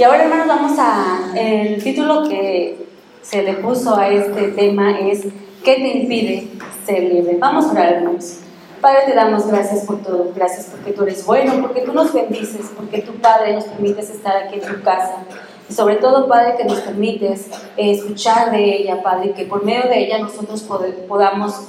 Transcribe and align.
Y 0.00 0.02
ahora, 0.02 0.22
hermanos, 0.22 0.46
vamos 0.46 0.78
a. 0.78 1.30
El 1.36 1.82
título 1.82 2.26
que 2.26 2.86
se 3.20 3.42
le 3.42 3.52
puso 3.52 3.94
a 3.94 4.08
este 4.08 4.48
tema 4.52 4.98
es: 4.98 5.26
¿Qué 5.62 5.74
te 5.74 5.88
impide 5.98 6.48
ser 6.86 7.02
libre? 7.02 7.36
Vamos 7.38 7.66
a 7.66 7.72
orar, 7.72 7.92
hermanos. 7.92 8.38
Padre, 8.80 9.00
te 9.04 9.14
damos 9.14 9.46
gracias 9.46 9.84
por 9.84 10.02
todo. 10.02 10.32
Gracias 10.34 10.68
porque 10.70 10.92
tú 10.92 11.02
eres 11.02 11.26
bueno, 11.26 11.60
porque 11.60 11.82
tú 11.82 11.92
nos 11.92 12.14
bendices, 12.14 12.70
porque 12.74 13.02
tu 13.02 13.12
Padre 13.16 13.52
nos 13.52 13.64
permites 13.64 14.08
estar 14.08 14.38
aquí 14.38 14.54
en 14.54 14.74
tu 14.74 14.82
casa. 14.82 15.16
Y 15.68 15.74
sobre 15.74 15.96
todo, 15.96 16.26
Padre, 16.26 16.54
que 16.56 16.64
nos 16.64 16.78
permites 16.78 17.48
eh, 17.76 17.90
escuchar 17.90 18.52
de 18.52 18.76
ella, 18.76 19.02
Padre, 19.02 19.32
que 19.32 19.44
por 19.44 19.66
medio 19.66 19.82
de 19.82 19.98
ella 19.98 20.18
nosotros 20.20 20.66
podamos 21.08 21.60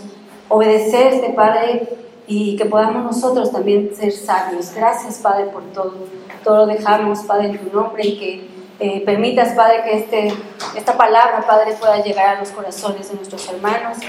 obedecerte, 0.48 1.34
Padre, 1.36 1.90
y 2.28 2.56
que 2.56 2.64
podamos 2.64 3.04
nosotros 3.04 3.52
también 3.52 3.92
ser 3.94 4.14
sabios. 4.14 4.74
Gracias, 4.74 5.18
Padre, 5.18 5.48
por 5.48 5.64
todo. 5.74 6.21
Todo 6.44 6.58
lo 6.58 6.66
dejamos, 6.66 7.20
Padre, 7.20 7.50
en 7.50 7.58
tu 7.60 7.76
nombre 7.76 8.06
y 8.06 8.18
que 8.18 8.52
eh, 8.80 9.04
permitas, 9.06 9.54
Padre, 9.54 9.84
que 9.84 9.98
este, 9.98 10.34
esta 10.76 10.98
palabra, 10.98 11.46
Padre, 11.46 11.76
pueda 11.80 12.02
llegar 12.02 12.38
a 12.38 12.40
los 12.40 12.50
corazones 12.50 13.10
de 13.10 13.16
nuestros 13.16 13.48
hermanos. 13.50 14.00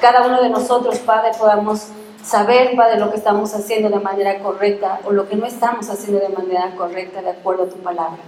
Cada 0.00 0.26
uno 0.26 0.40
de 0.40 0.48
nosotros, 0.48 0.98
Padre, 1.00 1.32
podamos 1.38 1.88
saber, 2.24 2.74
Padre, 2.74 2.98
lo 2.98 3.10
que 3.10 3.18
estamos 3.18 3.54
haciendo 3.54 3.90
de 3.90 4.00
manera 4.00 4.38
correcta 4.38 5.00
o 5.04 5.12
lo 5.12 5.28
que 5.28 5.36
no 5.36 5.44
estamos 5.44 5.90
haciendo 5.90 6.20
de 6.20 6.30
manera 6.30 6.74
correcta 6.76 7.20
de 7.20 7.28
acuerdo 7.28 7.64
a 7.64 7.66
tu 7.66 7.76
palabra. 7.76 8.22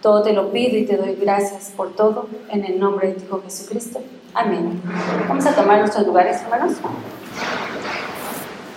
Todo 0.00 0.22
te 0.22 0.32
lo 0.32 0.50
pido 0.50 0.78
y 0.78 0.86
te 0.86 0.96
doy 0.96 1.14
gracias 1.16 1.72
por 1.76 1.94
todo 1.94 2.26
en 2.48 2.64
el 2.64 2.80
nombre 2.80 3.08
de 3.08 3.20
tu 3.20 3.42
Jesucristo. 3.42 4.00
Amén. 4.32 4.80
Vamos 5.28 5.44
a 5.44 5.54
tomar 5.54 5.80
nuestros 5.80 6.06
lugares, 6.06 6.40
hermanos. 6.40 6.72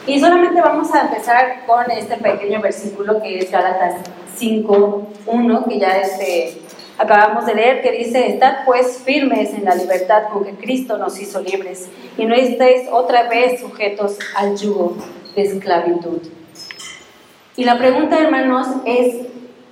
Y 0.06 0.20
solamente 0.20 0.60
vamos 0.60 0.94
a 0.94 1.04
empezar 1.04 1.66
con 1.66 1.90
este 1.90 2.18
pequeño 2.18 2.60
versículo 2.60 3.22
que 3.22 3.40
es 3.40 3.50
Gálatas 3.50 4.02
5.1, 4.40 5.68
que 5.68 5.80
ya 5.80 5.98
este, 5.98 6.62
acabamos 6.98 7.46
de 7.46 7.56
leer, 7.56 7.82
que 7.82 7.92
dice, 7.92 8.28
Estad 8.28 8.66
pues 8.66 9.02
firmes 9.04 9.54
en 9.54 9.66
la 9.66 9.76
libertad 9.76 10.24
con 10.32 10.46
que 10.46 10.54
Cristo 10.54 10.98
nos 10.98 11.20
hizo 11.20 11.42
libres, 11.42 11.90
y 12.18 12.26
no 12.26 12.36
estéis 12.36 12.88
otra 12.92 13.30
vez 13.30 13.62
sujetos 13.62 14.18
al 14.36 14.56
yugo 14.56 14.98
de 15.36 15.42
esclavitud. 15.42 16.22
Y 17.56 17.66
la 17.66 17.78
pregunta, 17.78 18.18
hermanos, 18.20 18.68
es, 18.86 19.16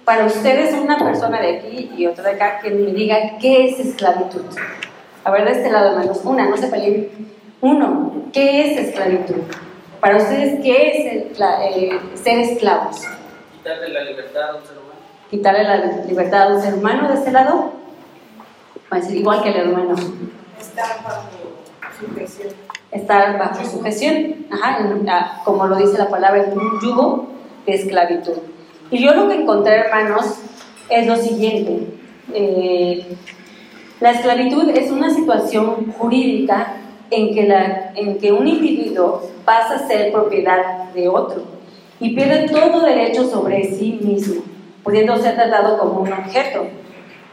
para 0.06 0.26
ustedes, 0.26 0.74
una 0.74 0.98
persona 0.98 1.42
de 1.42 1.58
aquí 1.58 1.92
y 1.98 2.06
otra 2.06 2.26
de 2.26 2.36
acá, 2.36 2.60
que 2.60 2.70
me 2.70 2.92
diga, 2.92 3.38
¿qué 3.40 3.66
es 3.66 3.80
esclavitud? 3.80 4.44
A 5.24 5.32
ver, 5.32 5.46
de 5.46 5.52
este 5.52 5.72
lado, 5.72 5.92
hermanos, 5.92 6.22
una, 6.24 6.48
no 6.48 6.58
se 6.58 6.68
peleen. 6.68 7.10
Uno, 7.62 8.24
¿qué 8.34 8.72
es 8.72 8.88
esclavitud? 8.88 9.42
Para 10.00 10.18
ustedes, 10.18 10.60
¿qué 10.64 10.90
es 10.90 11.40
eh, 11.40 12.00
ser 12.16 12.40
esclavos? 12.40 13.06
Quitarle 13.62 13.90
la 13.90 14.04
libertad 14.04 14.50
a 14.50 14.56
un 14.56 14.64
ser 14.64 14.78
humano. 14.80 15.00
Quitarle 15.30 15.64
la 15.64 15.78
libertad 16.08 16.42
a 16.42 16.56
un 16.56 16.62
ser 16.64 16.74
humano 16.74 17.08
de 17.08 17.14
este 17.14 17.32
lado. 17.32 17.74
Va 18.92 18.98
a 18.98 19.00
decir 19.00 19.18
igual 19.18 19.44
que 19.44 19.50
el 19.50 19.56
hermano. 19.56 19.94
Estar 20.60 21.04
bajo 21.04 21.30
sujeción. 22.00 22.48
Estar 22.90 23.38
bajo 23.38 23.64
sujeción, 23.64 24.48
Ajá, 24.50 25.42
como 25.46 25.68
lo 25.68 25.76
dice 25.76 26.00
la 26.00 26.10
palabra, 26.10 26.44
en 26.44 26.58
un 26.58 26.82
yugo 26.82 27.28
de 27.68 27.76
esclavitud. 27.76 28.40
Y 28.90 28.98
yo 28.98 29.14
lo 29.14 29.30
que 29.30 29.36
encontré, 29.36 29.76
hermanos, 29.76 30.40
es 30.90 31.06
lo 31.06 31.16
siguiente. 31.16 31.88
Eh, 32.34 33.16
la 34.00 34.10
esclavitud 34.10 34.70
es 34.70 34.90
una 34.90 35.12
situación 35.12 35.94
jurídica 36.00 36.78
en 37.12 37.36
que, 37.36 37.44
la, 37.44 37.92
en 37.94 38.18
que 38.18 38.32
un 38.32 38.48
individuo 38.48 39.22
pasa 39.46 39.76
a 39.76 39.88
ser 39.88 40.12
propiedad 40.12 40.92
de 40.96 41.08
otro 41.08 41.61
y 42.02 42.14
pierde 42.14 42.50
todo 42.50 42.82
derecho 42.82 43.30
sobre 43.30 43.64
sí 43.74 44.00
mismo, 44.02 44.44
pudiendo 44.84 45.18
ser 45.18 45.36
tratado 45.36 45.78
como 45.78 46.02
un 46.02 46.12
objeto. 46.12 46.66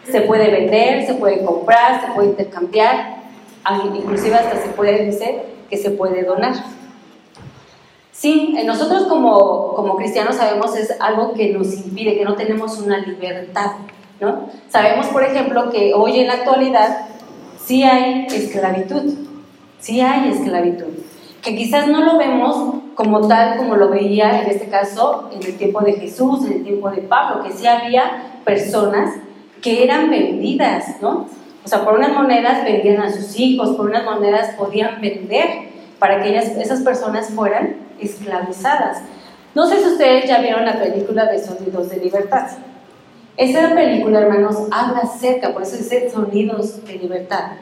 Se 0.04 0.20
puede 0.20 0.50
vender, 0.50 1.04
se 1.06 1.14
puede 1.14 1.44
comprar, 1.44 2.00
se 2.00 2.12
puede 2.12 2.28
intercambiar, 2.28 3.16
inclusive 3.94 4.36
hasta 4.36 4.62
se 4.62 4.68
puede 4.68 5.06
decir 5.06 5.40
que 5.68 5.76
se 5.76 5.90
puede 5.90 6.22
donar. 6.22 6.54
Sí, 8.12 8.56
nosotros 8.64 9.04
como, 9.04 9.74
como 9.74 9.96
cristianos 9.96 10.36
sabemos 10.36 10.76
es 10.76 10.94
algo 11.00 11.34
que 11.34 11.50
nos 11.50 11.72
impide, 11.74 12.16
que 12.16 12.24
no 12.24 12.36
tenemos 12.36 12.78
una 12.78 12.98
libertad, 12.98 13.72
¿no? 14.20 14.48
Sabemos, 14.68 15.08
por 15.08 15.24
ejemplo, 15.24 15.70
que 15.70 15.94
hoy 15.94 16.20
en 16.20 16.28
la 16.28 16.34
actualidad 16.34 17.06
sí 17.64 17.82
hay 17.82 18.26
esclavitud, 18.28 19.28
Sí 19.80 20.00
hay 20.00 20.30
esclavitud, 20.30 20.92
que 21.40 21.54
quizás 21.54 21.86
no 21.86 22.00
lo 22.02 22.18
vemos 22.18 22.77
como 22.98 23.28
tal 23.28 23.58
como 23.58 23.76
lo 23.76 23.90
veía 23.90 24.42
en 24.42 24.50
este 24.50 24.66
caso 24.66 25.30
en 25.32 25.40
el 25.40 25.56
tiempo 25.56 25.82
de 25.82 25.92
Jesús, 25.92 26.44
en 26.44 26.54
el 26.54 26.64
tiempo 26.64 26.90
de 26.90 27.02
Pablo, 27.02 27.44
que 27.44 27.52
sí 27.52 27.64
había 27.64 28.40
personas 28.44 29.14
que 29.62 29.84
eran 29.84 30.10
vendidas, 30.10 31.00
¿no? 31.00 31.28
O 31.64 31.68
sea, 31.68 31.84
por 31.84 31.94
unas 31.94 32.12
monedas 32.12 32.64
vendían 32.64 33.00
a 33.00 33.12
sus 33.12 33.38
hijos, 33.38 33.76
por 33.76 33.86
unas 33.86 34.04
monedas 34.04 34.56
podían 34.58 35.00
vender 35.00 35.68
para 36.00 36.20
que 36.20 36.30
ellas, 36.30 36.48
esas 36.58 36.80
personas 36.80 37.30
fueran 37.30 37.76
esclavizadas. 38.00 39.00
No 39.54 39.68
sé 39.68 39.78
si 39.78 39.90
ustedes 39.90 40.28
ya 40.28 40.40
vieron 40.40 40.64
la 40.64 40.80
película 40.80 41.26
de 41.26 41.38
Sonidos 41.38 41.90
de 41.90 41.98
Libertad. 41.98 42.48
Esa 43.36 43.76
película, 43.76 44.22
hermanos, 44.22 44.56
habla 44.72 45.02
acerca, 45.04 45.52
por 45.52 45.62
eso 45.62 45.76
dice 45.76 46.10
Sonidos 46.10 46.84
de 46.84 46.94
Libertad 46.94 47.52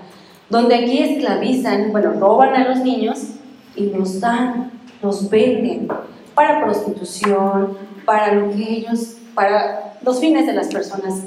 donde 0.49 0.77
aquí 0.77 1.03
esclavizan, 1.03 1.91
bueno, 1.91 2.13
roban 2.13 2.55
a 2.55 2.69
los 2.69 2.79
niños 2.79 3.33
y 3.77 3.85
nos 3.87 4.21
dan, 4.21 4.73
nos 5.03 5.29
venden 5.31 5.89
para 6.35 6.65
prostitución, 6.65 7.77
para 8.05 8.35
lo 8.35 8.51
que 8.51 8.63
ellos, 8.63 9.17
para 9.35 9.99
los 10.03 10.19
fines 10.21 10.47
de 10.47 10.55
las 10.55 10.69
personas 10.69 11.25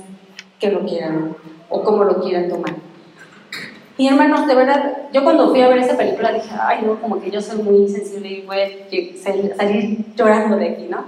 que 0.59 0.71
lo 0.71 0.85
quieran 0.85 1.35
o 1.69 1.83
como 1.83 2.03
lo 2.03 2.21
quieran 2.21 2.49
tomar. 2.49 2.75
Y 3.97 4.07
hermanos, 4.07 4.47
de 4.47 4.55
verdad, 4.55 5.09
yo 5.11 5.23
cuando 5.23 5.49
fui 5.49 5.61
a 5.61 5.67
ver 5.67 5.79
esa 5.79 5.97
película 5.97 6.31
dije, 6.31 6.49
ay, 6.57 6.83
no, 6.85 7.01
como 7.01 7.19
que 7.19 7.31
yo 7.31 7.41
soy 7.41 7.61
muy 7.61 7.87
sensible 7.89 8.29
y 8.29 8.41
voy 8.45 8.57
a 8.57 9.17
salir 9.21 10.05
llorando 10.15 10.55
de 10.55 10.69
aquí, 10.69 10.87
¿no? 10.89 11.03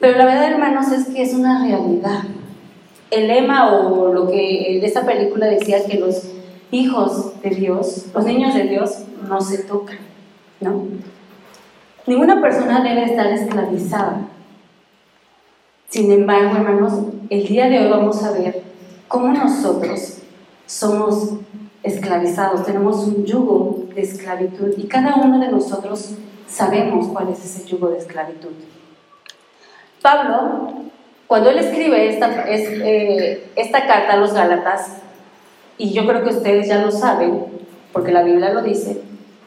Pero 0.00 0.16
la 0.16 0.24
verdad, 0.24 0.50
hermanos, 0.50 0.90
es 0.92 1.08
que 1.08 1.22
es 1.22 1.34
una 1.34 1.62
realidad. 1.64 2.22
El 3.10 3.28
lema 3.28 3.70
o 3.70 4.12
lo 4.12 4.28
que 4.28 4.78
de 4.80 4.86
esa 4.86 5.04
película 5.04 5.46
decía 5.46 5.84
que 5.84 5.98
los 5.98 6.30
hijos 6.70 7.40
de 7.42 7.50
Dios, 7.50 8.06
los 8.14 8.24
niños 8.24 8.54
de 8.54 8.64
Dios, 8.64 9.04
no 9.28 9.40
se 9.40 9.64
tocan, 9.64 9.98
¿no? 10.60 10.84
Ninguna 12.06 12.40
persona 12.40 12.82
debe 12.82 13.04
estar 13.04 13.26
esclavizada. 13.26 14.28
Sin 15.88 16.10
embargo, 16.12 16.56
hermanos, 16.56 16.92
el 17.30 17.46
día 17.46 17.68
de 17.68 17.80
hoy 17.80 17.90
vamos 17.90 18.22
a 18.22 18.32
ver 18.32 18.62
cómo 19.08 19.32
nosotros 19.32 20.18
somos 20.66 21.30
esclavizados, 21.82 22.64
tenemos 22.64 23.04
un 23.06 23.24
yugo 23.24 23.84
de 23.94 24.02
esclavitud 24.02 24.74
y 24.76 24.88
cada 24.88 25.14
uno 25.16 25.38
de 25.38 25.48
nosotros 25.48 26.14
sabemos 26.48 27.06
cuál 27.08 27.28
es 27.28 27.44
ese 27.44 27.66
yugo 27.66 27.88
de 27.90 27.98
esclavitud. 27.98 28.50
Pablo, 30.02 30.72
cuando 31.26 31.50
él 31.50 31.58
escribe 31.58 32.08
esta, 32.08 32.44
eh, 32.48 33.50
esta 33.56 33.86
carta 33.86 34.14
a 34.14 34.16
los 34.16 34.32
Gálatas, 34.32 34.98
y 35.78 35.92
yo 35.92 36.06
creo 36.06 36.22
que 36.22 36.30
ustedes 36.30 36.68
ya 36.68 36.82
lo 36.82 36.90
saben, 36.90 37.44
porque 37.92 38.12
la 38.12 38.22
Biblia 38.22 38.52
lo 38.52 38.62
dice, 38.62 39.02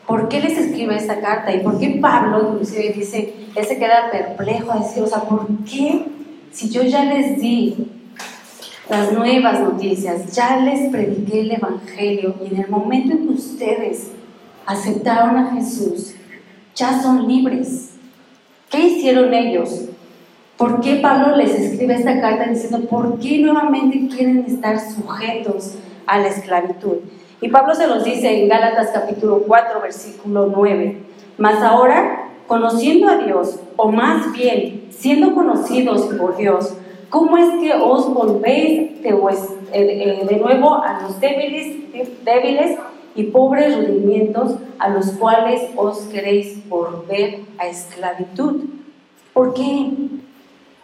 ¿por 0.09 0.27
qué 0.27 0.41
les 0.41 0.57
escribe 0.57 0.95
esta 0.95 1.21
carta? 1.21 1.53
¿Y 1.53 1.59
por 1.59 1.79
qué 1.79 1.99
Pablo 2.01 2.53
inclusive 2.53 2.93
dice, 2.93 3.35
él 3.55 3.65
se 3.65 3.77
queda 3.77 4.09
perplejo 4.11 4.71
a 4.71 4.79
decir, 4.79 5.03
o 5.03 5.07
sea, 5.07 5.21
¿por 5.21 5.47
qué 5.63 6.03
si 6.51 6.69
yo 6.71 6.81
ya 6.81 7.05
les 7.05 7.39
di 7.39 7.77
las 8.89 9.13
nuevas 9.13 9.59
noticias, 9.61 10.35
ya 10.35 10.57
les 10.57 10.89
prediqué 10.89 11.41
el 11.41 11.51
Evangelio 11.51 12.33
y 12.43 12.55
en 12.55 12.61
el 12.61 12.69
momento 12.69 13.13
en 13.13 13.27
que 13.27 13.33
ustedes 13.33 14.09
aceptaron 14.65 15.37
a 15.37 15.53
Jesús, 15.53 16.15
ya 16.73 16.99
son 17.03 17.27
libres? 17.27 17.91
¿Qué 18.71 18.87
hicieron 18.87 19.31
ellos? 19.31 19.85
¿Por 20.57 20.81
qué 20.81 20.95
Pablo 20.95 21.37
les 21.37 21.51
escribe 21.51 21.93
esta 21.93 22.19
carta 22.19 22.49
diciendo, 22.49 22.81
¿por 22.89 23.19
qué 23.19 23.37
nuevamente 23.37 24.07
quieren 24.07 24.43
estar 24.47 24.79
sujetos 24.79 25.75
a 26.09 26.17
la 26.17 26.27
esclavitud. 26.27 26.97
Y 27.41 27.49
Pablo 27.49 27.73
se 27.73 27.87
los 27.87 28.03
dice 28.03 28.41
en 28.41 28.49
Gálatas 28.49 28.89
capítulo 28.93 29.43
4, 29.47 29.81
versículo 29.81 30.51
9. 30.53 30.97
Mas 31.37 31.63
ahora, 31.63 32.29
conociendo 32.47 33.07
a 33.07 33.17
Dios, 33.17 33.59
o 33.77 33.91
más 33.91 34.31
bien 34.33 34.87
siendo 34.91 35.33
conocidos 35.33 36.01
por 36.17 36.35
Dios, 36.35 36.73
¿cómo 37.09 37.37
es 37.37 37.49
que 37.61 37.73
os 37.73 38.13
volvéis 38.13 39.01
de, 39.01 39.09
eh, 39.09 39.13
eh, 39.73 40.25
de 40.29 40.37
nuevo 40.37 40.75
a 40.83 41.01
los 41.01 41.19
débiles, 41.19 41.77
y 43.15 43.23
pobres 43.23 43.75
rudimientos 43.75 44.55
a 44.77 44.89
los 44.89 45.11
cuales 45.13 45.61
os 45.75 45.99
queréis 46.11 46.67
volver 46.67 47.39
a 47.57 47.67
esclavitud? 47.67 48.65
¿Por 49.33 49.53
qué? 49.53 49.91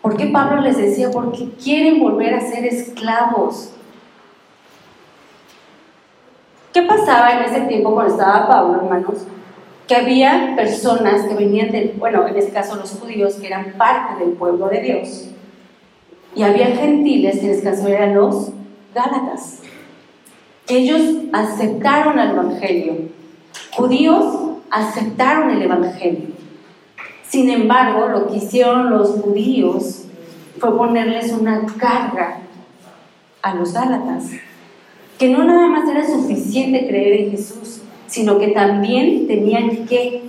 ¿Por 0.02 0.16
qué 0.16 0.28
Pablo 0.28 0.62
les 0.62 0.78
decía? 0.78 1.12
Porque 1.12 1.50
quieren 1.62 2.00
volver 2.00 2.34
a 2.34 2.42
ser 2.42 2.66
esclavos. 2.66 3.72
¿Qué 6.76 6.82
pasaba 6.82 7.32
en 7.32 7.44
ese 7.44 7.62
tiempo 7.68 7.94
cuando 7.94 8.12
estaba 8.12 8.50
Pablo, 8.50 8.76
hermanos? 8.76 9.26
Que 9.88 9.96
había 9.96 10.56
personas 10.58 11.22
que 11.26 11.34
venían 11.34 11.72
del, 11.72 11.94
bueno, 11.98 12.28
en 12.28 12.36
este 12.36 12.52
caso 12.52 12.76
los 12.76 12.92
judíos, 13.00 13.36
que 13.36 13.48
eran 13.48 13.76
parte 13.78 14.22
del 14.22 14.34
pueblo 14.34 14.68
de 14.68 14.82
Dios, 14.82 15.30
Y 16.36 16.44
había 16.44 16.76
gentiles, 16.76 17.42
en 17.42 17.52
este 17.52 17.64
caso 17.64 17.88
eran 17.88 18.14
los 18.14 18.50
Gálatas, 18.94 19.62
que 20.68 20.80
ellos 20.80 21.02
aceptaron 21.32 22.20
el 22.20 22.32
Evangelio. 22.32 22.96
Judíos 23.72 24.36
aceptaron 24.70 25.52
el 25.52 25.62
Evangelio. 25.62 26.28
Sin 27.26 27.50
embargo, 27.52 28.08
lo 28.08 28.28
que 28.28 28.36
hicieron 28.36 28.90
los 28.90 29.12
judíos 29.22 30.08
fue 30.60 30.76
ponerles 30.76 31.32
una 31.32 31.66
carga 31.78 32.40
a 33.42 33.56
los 33.56 33.72
Gálatas, 33.72 34.26
que 35.18 35.30
no 35.30 35.44
nada 35.44 35.68
más 35.68 35.90
era 35.90 36.06
suficiente 36.06 36.88
creer 36.88 37.22
en 37.22 37.32
Jesús, 37.32 37.82
sino 38.08 38.38
que 38.38 38.50
también 38.50 39.28
tenían 39.28 39.86
que, 39.88 40.24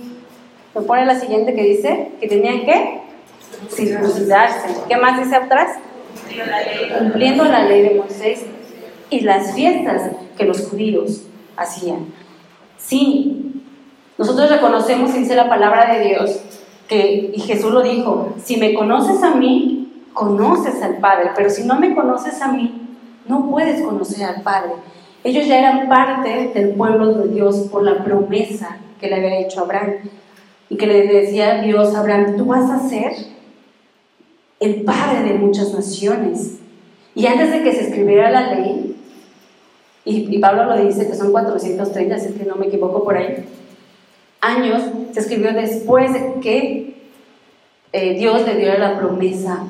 me 0.73 0.81
pone 0.81 1.05
la 1.05 1.19
siguiente 1.19 1.53
que 1.53 1.63
dice, 1.63 2.11
que 2.19 2.27
tenían 2.27 2.65
que 2.65 3.01
circuncidarse. 3.69 4.67
¿Qué 4.87 4.97
más 4.97 5.19
dice 5.19 5.35
atrás? 5.35 5.77
Cumpliendo 6.97 7.43
la 7.45 7.63
ley 7.65 7.81
de 7.81 7.95
Moisés 7.95 8.45
y 9.09 9.21
las 9.21 9.53
fiestas 9.53 10.11
que 10.37 10.45
los 10.45 10.67
judíos 10.67 11.23
hacían. 11.55 12.13
Sí, 12.77 13.63
nosotros 14.17 14.49
reconocemos, 14.49 15.13
dice 15.13 15.35
la 15.35 15.49
palabra 15.49 15.93
de 15.93 16.07
Dios, 16.07 16.39
que, 16.87 17.31
y 17.33 17.39
Jesús 17.41 17.71
lo 17.71 17.81
dijo, 17.81 18.35
si 18.43 18.57
me 18.57 18.73
conoces 18.73 19.21
a 19.21 19.35
mí, 19.35 20.03
conoces 20.13 20.81
al 20.81 20.97
Padre, 20.97 21.31
pero 21.35 21.49
si 21.49 21.63
no 21.63 21.79
me 21.79 21.93
conoces 21.93 22.41
a 22.41 22.51
mí, 22.51 22.86
no 23.27 23.49
puedes 23.49 23.81
conocer 23.81 24.23
al 24.25 24.41
Padre. 24.41 24.71
Ellos 25.23 25.47
ya 25.47 25.59
eran 25.59 25.89
parte 25.89 26.51
del 26.53 26.69
pueblo 26.69 27.13
de 27.13 27.33
Dios 27.33 27.67
por 27.71 27.83
la 27.83 28.03
promesa 28.03 28.77
que 28.99 29.07
le 29.07 29.15
había 29.15 29.39
hecho 29.39 29.61
Abraham. 29.61 29.95
Y 30.69 30.77
que 30.77 30.87
le 30.87 31.07
decía 31.07 31.61
Dios 31.61 31.95
Abraham, 31.95 32.35
tú 32.37 32.45
vas 32.45 32.69
a 32.69 32.87
ser 32.87 33.13
el 34.59 34.83
padre 34.83 35.23
de 35.23 35.37
muchas 35.37 35.73
naciones. 35.73 36.57
Y 37.15 37.25
antes 37.25 37.51
de 37.51 37.63
que 37.63 37.73
se 37.73 37.87
escribiera 37.87 38.29
la 38.29 38.53
ley, 38.53 38.95
y, 40.05 40.39
Pablo 40.39 40.65
lo 40.65 40.85
dice 40.85 41.07
que 41.07 41.15
son 41.15 41.31
430, 41.31 42.19
si 42.19 42.27
es 42.27 42.33
que 42.35 42.45
no 42.45 42.55
me 42.55 42.67
equivoco 42.67 43.03
por 43.03 43.17
ahí, 43.17 43.45
años, 44.39 44.83
se 45.11 45.19
escribió 45.19 45.51
después 45.51 46.13
de 46.13 46.39
que 46.41 46.95
eh, 47.91 48.17
Dios 48.17 48.45
le 48.45 48.55
dio 48.55 48.77
la 48.77 48.97
promesa 48.97 49.67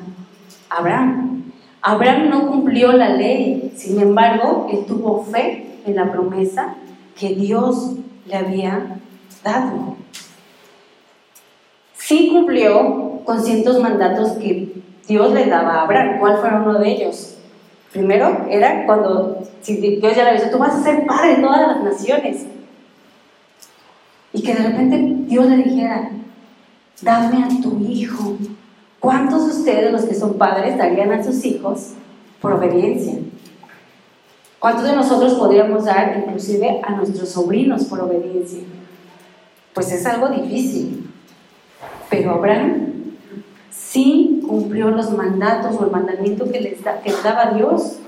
a 0.70 0.76
Abraham. 0.76 1.37
Abraham 1.82 2.30
no 2.30 2.46
cumplió 2.48 2.92
la 2.92 3.10
ley, 3.10 3.72
sin 3.76 4.00
embargo, 4.00 4.68
él 4.72 4.84
tuvo 4.86 5.24
fe 5.24 5.66
en 5.86 5.96
la 5.96 6.10
promesa 6.10 6.74
que 7.18 7.34
Dios 7.34 7.94
le 8.26 8.36
había 8.36 8.98
dado. 9.44 9.96
Sí 11.94 12.30
cumplió 12.32 13.20
con 13.24 13.42
ciertos 13.42 13.80
mandatos 13.80 14.32
que 14.32 14.72
Dios 15.06 15.32
le 15.32 15.46
daba 15.46 15.74
a 15.74 15.82
Abraham. 15.82 16.18
¿Cuál 16.20 16.38
fue 16.38 16.50
uno 16.54 16.78
de 16.78 16.90
ellos? 16.90 17.36
Primero 17.92 18.46
era 18.50 18.84
cuando 18.86 19.42
Dios 19.66 20.16
ya 20.16 20.24
le 20.24 20.38
dicho, 20.38 20.50
tú 20.50 20.58
vas 20.58 20.74
a 20.74 20.82
ser 20.82 21.06
padre 21.06 21.36
de 21.36 21.42
todas 21.42 21.68
las 21.68 21.82
naciones. 21.82 22.46
Y 24.32 24.42
que 24.42 24.54
de 24.54 24.62
repente 24.68 24.98
Dios 25.26 25.46
le 25.46 25.56
dijera, 25.56 26.10
dame 27.00 27.44
a 27.44 27.48
tu 27.62 27.78
hijo. 27.80 28.36
¿Cuántos 29.00 29.46
de 29.46 29.52
ustedes, 29.60 29.92
los 29.92 30.04
que 30.04 30.14
son 30.14 30.34
padres, 30.34 30.76
darían 30.76 31.12
a 31.12 31.22
sus 31.22 31.44
hijos 31.44 31.92
por 32.40 32.52
obediencia? 32.52 33.18
¿Cuántos 34.58 34.84
de 34.84 34.96
nosotros 34.96 35.34
podríamos 35.34 35.84
dar 35.84 36.24
inclusive 36.24 36.80
a 36.82 36.92
nuestros 36.92 37.28
sobrinos 37.28 37.84
por 37.84 38.00
obediencia? 38.00 38.60
Pues 39.72 39.92
es 39.92 40.04
algo 40.04 40.28
difícil. 40.28 41.08
Pero 42.10 42.32
Abraham 42.32 42.88
sí 43.70 44.42
cumplió 44.46 44.90
los 44.90 45.12
mandatos 45.12 45.76
o 45.80 45.84
el 45.84 45.92
mandamiento 45.92 46.50
que 46.50 46.60
les, 46.60 46.78
que 46.78 47.12
daba 47.22 47.52
Dios, 47.52 47.98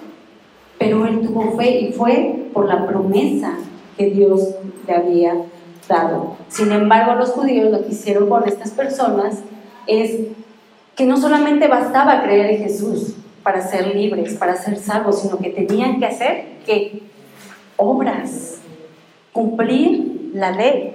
pero 0.79 1.07
él 1.07 1.21
tuvo 1.21 1.57
fe 1.57 1.81
y 1.83 1.93
fue 1.93 2.49
por 2.53 2.67
la 2.67 2.87
promesa 2.87 3.55
que 3.97 4.11
Dios 4.11 4.49
le 4.89 4.95
había 4.95 5.35
dado. 5.89 6.37
Sin 6.49 6.73
embargo, 6.73 7.15
los 7.15 7.31
judíos 7.31 7.71
lo 7.71 7.85
que 7.85 7.93
hicieron 7.93 8.29
con 8.29 8.49
estas 8.49 8.71
personas 8.71 9.41
es 9.87 10.19
que 11.01 11.07
no 11.07 11.17
solamente 11.17 11.67
bastaba 11.67 12.23
creer 12.23 12.51
en 12.51 12.59
Jesús 12.59 13.15
para 13.43 13.67
ser 13.67 13.97
libres, 13.97 14.35
para 14.35 14.55
ser 14.55 14.77
salvos, 14.77 15.23
sino 15.23 15.39
que 15.39 15.49
tenían 15.49 15.99
que 15.99 16.05
hacer 16.05 16.45
que 16.67 17.01
obras, 17.79 18.59
cumplir 19.33 20.31
la 20.35 20.51
ley. 20.51 20.93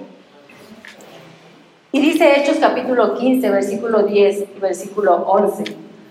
Y 1.90 2.00
dice 2.00 2.40
Hechos 2.40 2.58
capítulo 2.60 3.18
15, 3.18 3.50
versículo 3.50 4.04
10 4.04 4.44
y 4.56 4.60
versículo 4.60 5.24
11. 5.26 5.64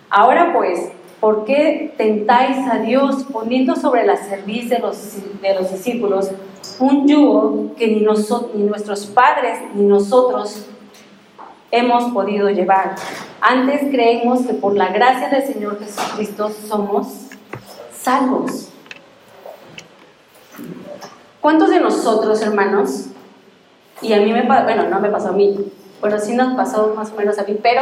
Ahora 0.10 0.52
pues, 0.52 0.90
¿por 1.22 1.46
qué 1.46 1.94
tentáis 1.96 2.68
a 2.70 2.80
Dios 2.80 3.24
poniendo 3.32 3.78
sobre 3.78 4.06
la 4.06 4.18
cerviz 4.18 4.70
de 4.70 4.80
los, 4.80 5.14
de 5.42 5.56
los 5.56 5.72
discípulos 5.72 6.32
un 6.80 7.08
yugo 7.08 7.74
que 7.78 7.88
ni, 7.88 8.06
ni 8.56 8.64
nuestros 8.64 9.06
padres 9.06 9.58
ni 9.74 9.86
nosotros 9.86 10.66
hemos 11.78 12.12
podido 12.12 12.50
llevar? 12.50 12.96
Antes 13.42 13.82
creemos 13.92 14.46
que 14.46 14.54
por 14.54 14.76
la 14.76 14.90
gracia 14.90 15.30
del 15.30 15.44
Señor 15.44 15.80
Jesucristo 15.80 16.50
somos 16.68 17.08
salvos. 17.94 18.70
¿Cuántos 21.42 21.70
de 21.70 21.80
nosotros, 21.80 22.42
hermanos, 22.42 23.08
y 24.02 24.14
a 24.14 24.18
mí 24.22 24.34
me 24.34 24.44
pasó, 24.44 24.64
bueno, 24.64 24.90
no 24.90 25.00
me 25.00 25.10
pasó 25.10 25.30
a 25.30 25.34
mí, 25.34 25.72
bueno, 26.02 26.20
sí 26.20 26.34
nos 26.34 26.56
pasó 26.56 26.94
más 26.96 27.12
o 27.12 27.16
menos 27.16 27.38
a 27.38 27.44
mí, 27.44 27.58
pero 27.62 27.82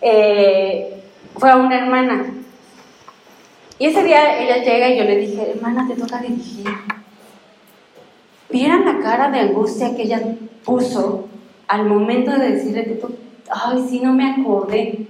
eh, 0.00 1.02
fue 1.36 1.50
a 1.50 1.56
una 1.56 1.78
hermana. 1.78 2.34
Y 3.78 3.86
ese 3.86 4.02
día 4.02 4.40
ella 4.40 4.56
llega 4.64 4.88
y 4.88 4.98
yo 4.98 5.04
le 5.04 5.16
dije, 5.16 5.52
hermana, 5.52 5.86
te 5.86 5.94
toca 5.94 6.18
dirigir. 6.18 6.66
Vieran 8.50 8.84
la 8.84 8.98
cara 8.98 9.30
de 9.30 9.40
angustia 9.40 9.94
que 9.94 10.02
ella 10.02 10.20
puso 10.64 11.27
al 11.68 11.84
momento 11.84 12.32
de 12.32 12.52
decirle, 12.52 12.98
ay, 13.50 13.86
sí, 13.88 14.00
no 14.00 14.12
me 14.12 14.30
acordé, 14.30 15.06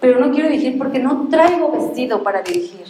pero 0.00 0.18
no 0.18 0.32
quiero 0.32 0.48
dirigir 0.48 0.78
porque 0.78 0.98
no 0.98 1.28
traigo 1.28 1.70
vestido 1.70 2.22
para 2.22 2.42
dirigir. 2.42 2.84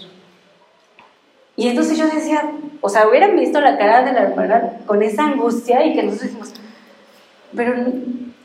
Y 1.56 1.69
entonces 1.69 1.99
yo 1.99 2.06
decía, 2.06 2.52
o 2.81 2.88
sea, 2.88 3.08
hubieran 3.08 3.37
visto 3.37 3.61
la 3.61 3.79
cara 3.79 4.02
de 4.02 4.12
la 4.12 4.23
hermana 4.23 4.79
con 4.87 5.02
esa 5.02 5.25
angustia 5.25 5.85
y 5.87 5.94
que 5.94 6.02
nosotros 6.02 6.31
decimos, 6.31 6.55
pero 7.55 7.75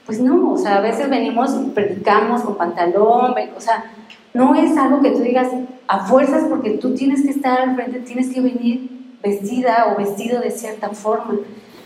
pues 0.06 0.20
no, 0.20 0.54
o 0.54 0.58
sea, 0.58 0.78
a 0.78 0.82
veces 0.82 1.10
venimos 1.10 1.52
predicamos 1.74 2.42
con 2.42 2.56
pantalón, 2.56 3.34
o 3.56 3.62
sea, 3.62 3.92
no 4.34 4.56
es 4.56 4.78
algo 4.78 5.02
que 5.02 5.12
tú 5.12 5.20
digas 5.20 5.48
a 5.88 6.06
fuerzas 6.06 6.44
porque 6.50 6.72
tú 6.72 6.94
tienes 6.94 7.24
que 7.24 7.32
estar 7.32 7.62
al 7.62 7.76
frente, 7.76 8.00
tienes 8.00 8.32
que 8.32 8.42
venir 8.42 8.90
vestida 9.24 9.92
o 9.92 9.98
vestido 9.98 10.40
de 10.40 10.52
cierta 10.52 10.90
forma. 10.90 11.36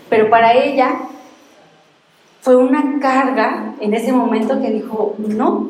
Pero 0.09 0.29
para 0.29 0.53
ella 0.53 0.99
fue 2.43 2.57
una 2.57 2.99
carga 2.99 3.73
en 3.79 3.93
ese 3.93 4.11
momento 4.11 4.59
que 4.59 4.69
dijo, 4.69 5.15
no, 5.17 5.69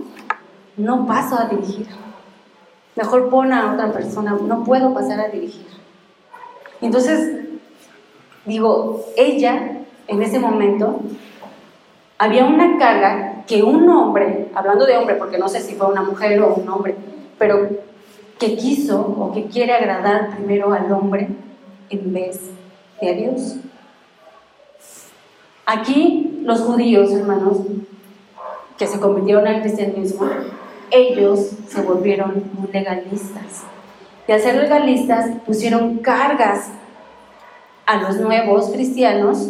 no 0.75 1.05
paso 1.05 1.39
a 1.39 1.45
dirigir. 1.45 1.85
Mejor 2.95 3.29
pon 3.29 3.53
a 3.53 3.73
otra 3.73 3.91
persona, 3.91 4.35
no 4.41 4.63
puedo 4.63 4.91
pasar 4.91 5.19
a 5.19 5.27
dirigir. 5.27 5.67
Entonces, 6.81 7.45
digo, 8.45 9.05
ella 9.15 9.81
en 10.07 10.23
ese 10.23 10.39
momento 10.39 10.99
había 12.17 12.43
una 12.45 12.79
carga 12.79 13.43
que 13.45 13.61
un 13.61 13.87
hombre, 13.87 14.49
hablando 14.55 14.87
de 14.87 14.97
hombre, 14.97 15.13
porque 15.13 15.37
no 15.37 15.49
sé 15.49 15.61
si 15.61 15.75
fue 15.75 15.85
una 15.85 16.01
mujer 16.01 16.41
o 16.41 16.55
un 16.55 16.67
hombre, 16.69 16.95
pero 17.37 17.69
que 18.39 18.55
quiso 18.55 18.99
o 18.99 19.31
que 19.31 19.45
quiere 19.45 19.73
agradar 19.73 20.35
primero 20.35 20.73
al 20.73 20.91
hombre 20.91 21.27
en 21.91 22.13
vez 22.13 22.49
de 22.99 23.09
a 23.11 23.13
Dios. 23.13 23.57
Aquí 25.65 26.41
los 26.43 26.61
judíos, 26.61 27.11
hermanos, 27.11 27.57
que 28.77 28.85
se 28.85 28.99
convirtieron 28.99 29.47
al 29.47 29.61
cristianismo, 29.61 30.27
ellos 30.91 31.51
se 31.67 31.81
volvieron 31.81 32.51
muy 32.53 32.71
legalistas. 32.71 33.63
De 34.27 34.39
ser 34.39 34.55
legalistas 34.55 35.29
pusieron 35.45 35.99
cargas 35.99 36.69
a 37.85 37.97
los 37.97 38.17
nuevos 38.17 38.69
cristianos 38.69 39.49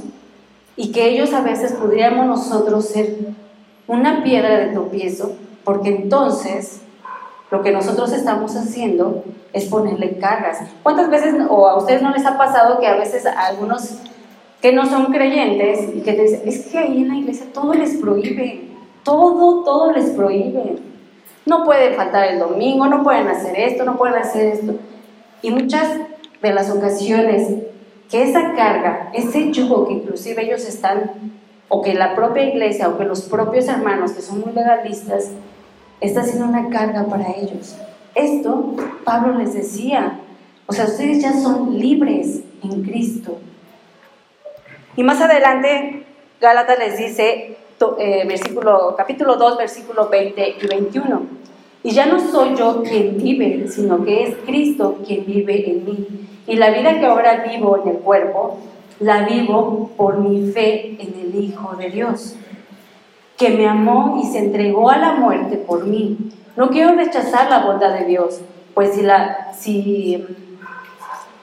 y 0.76 0.92
que 0.92 1.10
ellos 1.10 1.34
a 1.34 1.42
veces 1.42 1.74
podríamos 1.74 2.26
nosotros 2.26 2.86
ser 2.90 3.18
una 3.88 4.24
piedra 4.24 4.58
de 4.58 4.68
tropiezo, 4.68 5.34
porque 5.64 5.90
entonces 5.90 6.82
lo 7.52 7.62
que 7.62 7.72
nosotros 7.72 8.12
estamos 8.12 8.56
haciendo 8.56 9.24
es 9.52 9.66
ponerle 9.66 10.18
cargas. 10.18 10.60
¿Cuántas 10.82 11.10
veces, 11.10 11.36
o 11.50 11.68
a 11.68 11.78
ustedes 11.78 12.02
no 12.02 12.12
les 12.12 12.26
ha 12.26 12.38
pasado 12.38 12.80
que 12.80 12.88
a 12.88 12.96
veces 12.96 13.26
a 13.26 13.48
algunos 13.48 13.98
que 14.64 14.72
no 14.72 14.86
son 14.86 15.08
creyentes 15.08 15.90
y 15.94 16.00
que 16.00 16.14
dicen, 16.14 16.42
es 16.46 16.68
que 16.68 16.78
ahí 16.78 17.02
en 17.02 17.10
la 17.10 17.18
iglesia 17.18 17.48
todo 17.54 17.74
les 17.74 17.98
prohíbe, 17.98 18.62
todo, 19.04 19.62
todo 19.66 19.92
les 19.92 20.12
prohíbe. 20.12 20.78
No 21.46 21.66
pueden 21.66 21.96
faltar 21.96 22.30
el 22.30 22.40
domingo, 22.40 22.88
no 22.88 23.04
pueden 23.04 23.28
hacer 23.28 23.60
esto, 23.60 23.84
no 23.84 23.98
pueden 23.98 24.16
hacer 24.16 24.54
esto. 24.54 24.76
Y 25.42 25.52
muchas 25.52 25.90
de 26.42 26.54
las 26.54 26.72
ocasiones 26.72 27.50
que 28.10 28.24
esa 28.24 28.54
carga, 28.54 29.12
ese 29.14 29.52
yugo 29.52 29.86
que 29.86 29.96
inclusive 29.96 30.46
ellos 30.46 30.66
están, 30.66 31.12
o 31.68 31.82
que 31.82 31.94
la 31.94 32.16
propia 32.16 32.44
iglesia, 32.44 32.88
o 32.88 32.98
que 32.98 33.04
los 33.04 33.24
propios 33.24 33.68
hermanos 33.68 34.14
que 34.14 34.22
son 34.22 34.40
muy 34.40 34.54
legalistas, 34.54 35.32
está 36.00 36.24
siendo 36.24 36.46
una 36.46 36.70
carga 36.70 37.04
para 37.08 37.32
ellos. 37.36 37.76
Esto 38.16 38.76
Pablo 39.04 39.38
les 39.40 39.54
decía, 39.54 40.22
o 40.68 40.72
sea, 40.72 40.86
ustedes 40.86 41.22
ya 41.22 41.34
son 41.34 41.78
libres 41.78 42.44
en 42.64 42.82
Cristo. 42.84 43.40
Y 44.96 45.04
más 45.04 45.20
adelante, 45.22 46.06
Gálatas 46.40 46.78
les 46.78 46.98
dice, 46.98 47.58
eh, 47.98 48.26
versículo, 48.28 48.94
capítulo 48.96 49.36
2, 49.36 49.58
versículo 49.58 50.08
20 50.08 50.56
y 50.62 50.68
21. 50.68 51.22
Y 51.84 51.92
ya 51.92 52.06
no 52.06 52.20
soy 52.20 52.56
yo 52.56 52.84
quien 52.84 53.18
vive, 53.18 53.68
sino 53.68 54.04
que 54.06 54.24
es 54.24 54.36
Cristo 54.46 55.00
quien 55.06 55.26
vive 55.26 55.70
en 55.70 55.86
mí. 55.86 56.08
Y 56.48 56.56
la 56.56 56.70
vida 56.70 57.00
que 57.00 57.06
ahora 57.06 57.44
vivo 57.44 57.82
en 57.82 57.90
el 57.90 57.98
cuerpo, 57.98 58.60
la 59.00 59.26
vivo 59.26 59.92
por 59.98 60.20
mi 60.20 60.52
fe 60.52 60.96
en 61.00 61.14
el 61.20 61.44
Hijo 61.44 61.76
de 61.76 61.90
Dios, 61.90 62.36
que 63.38 63.50
me 63.50 63.68
amó 63.68 64.22
y 64.24 64.28
se 64.28 64.40
entregó 64.40 64.90
a 64.90 64.98
la 64.98 65.14
muerte 65.14 65.58
por 65.58 65.86
mí. 65.86 66.18
No 66.56 66.70
quiero 66.70 66.96
rechazar 66.96 67.50
la 67.50 67.66
bondad 67.66 67.98
de 67.98 68.06
Dios, 68.06 68.42
pues 68.74 68.94
si, 68.94 69.02
la, 69.02 69.52
si, 69.58 70.24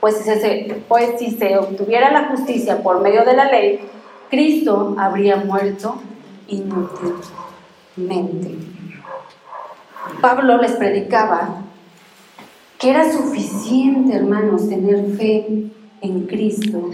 pues 0.01 0.17
si, 0.17 0.25
se, 0.25 0.83
pues 0.89 1.19
si 1.19 1.33
se 1.33 1.57
obtuviera 1.59 2.11
la 2.11 2.29
justicia 2.29 2.83
por 2.83 3.01
medio 3.01 3.25
de 3.25 3.35
la 3.35 3.51
ley, 3.51 3.81
Cristo 4.31 4.97
habría 4.99 5.37
muerto 5.37 5.97
inútilmente. 6.49 7.21
Pablo 10.21 10.57
les 10.59 10.73
predicaba 10.73 11.63
que 12.79 12.91
era 12.91 13.13
suficiente, 13.13 14.17
hermanos, 14.17 14.69
tener 14.69 15.15
fe 15.17 15.71
en 16.01 16.27
Cristo 16.27 16.91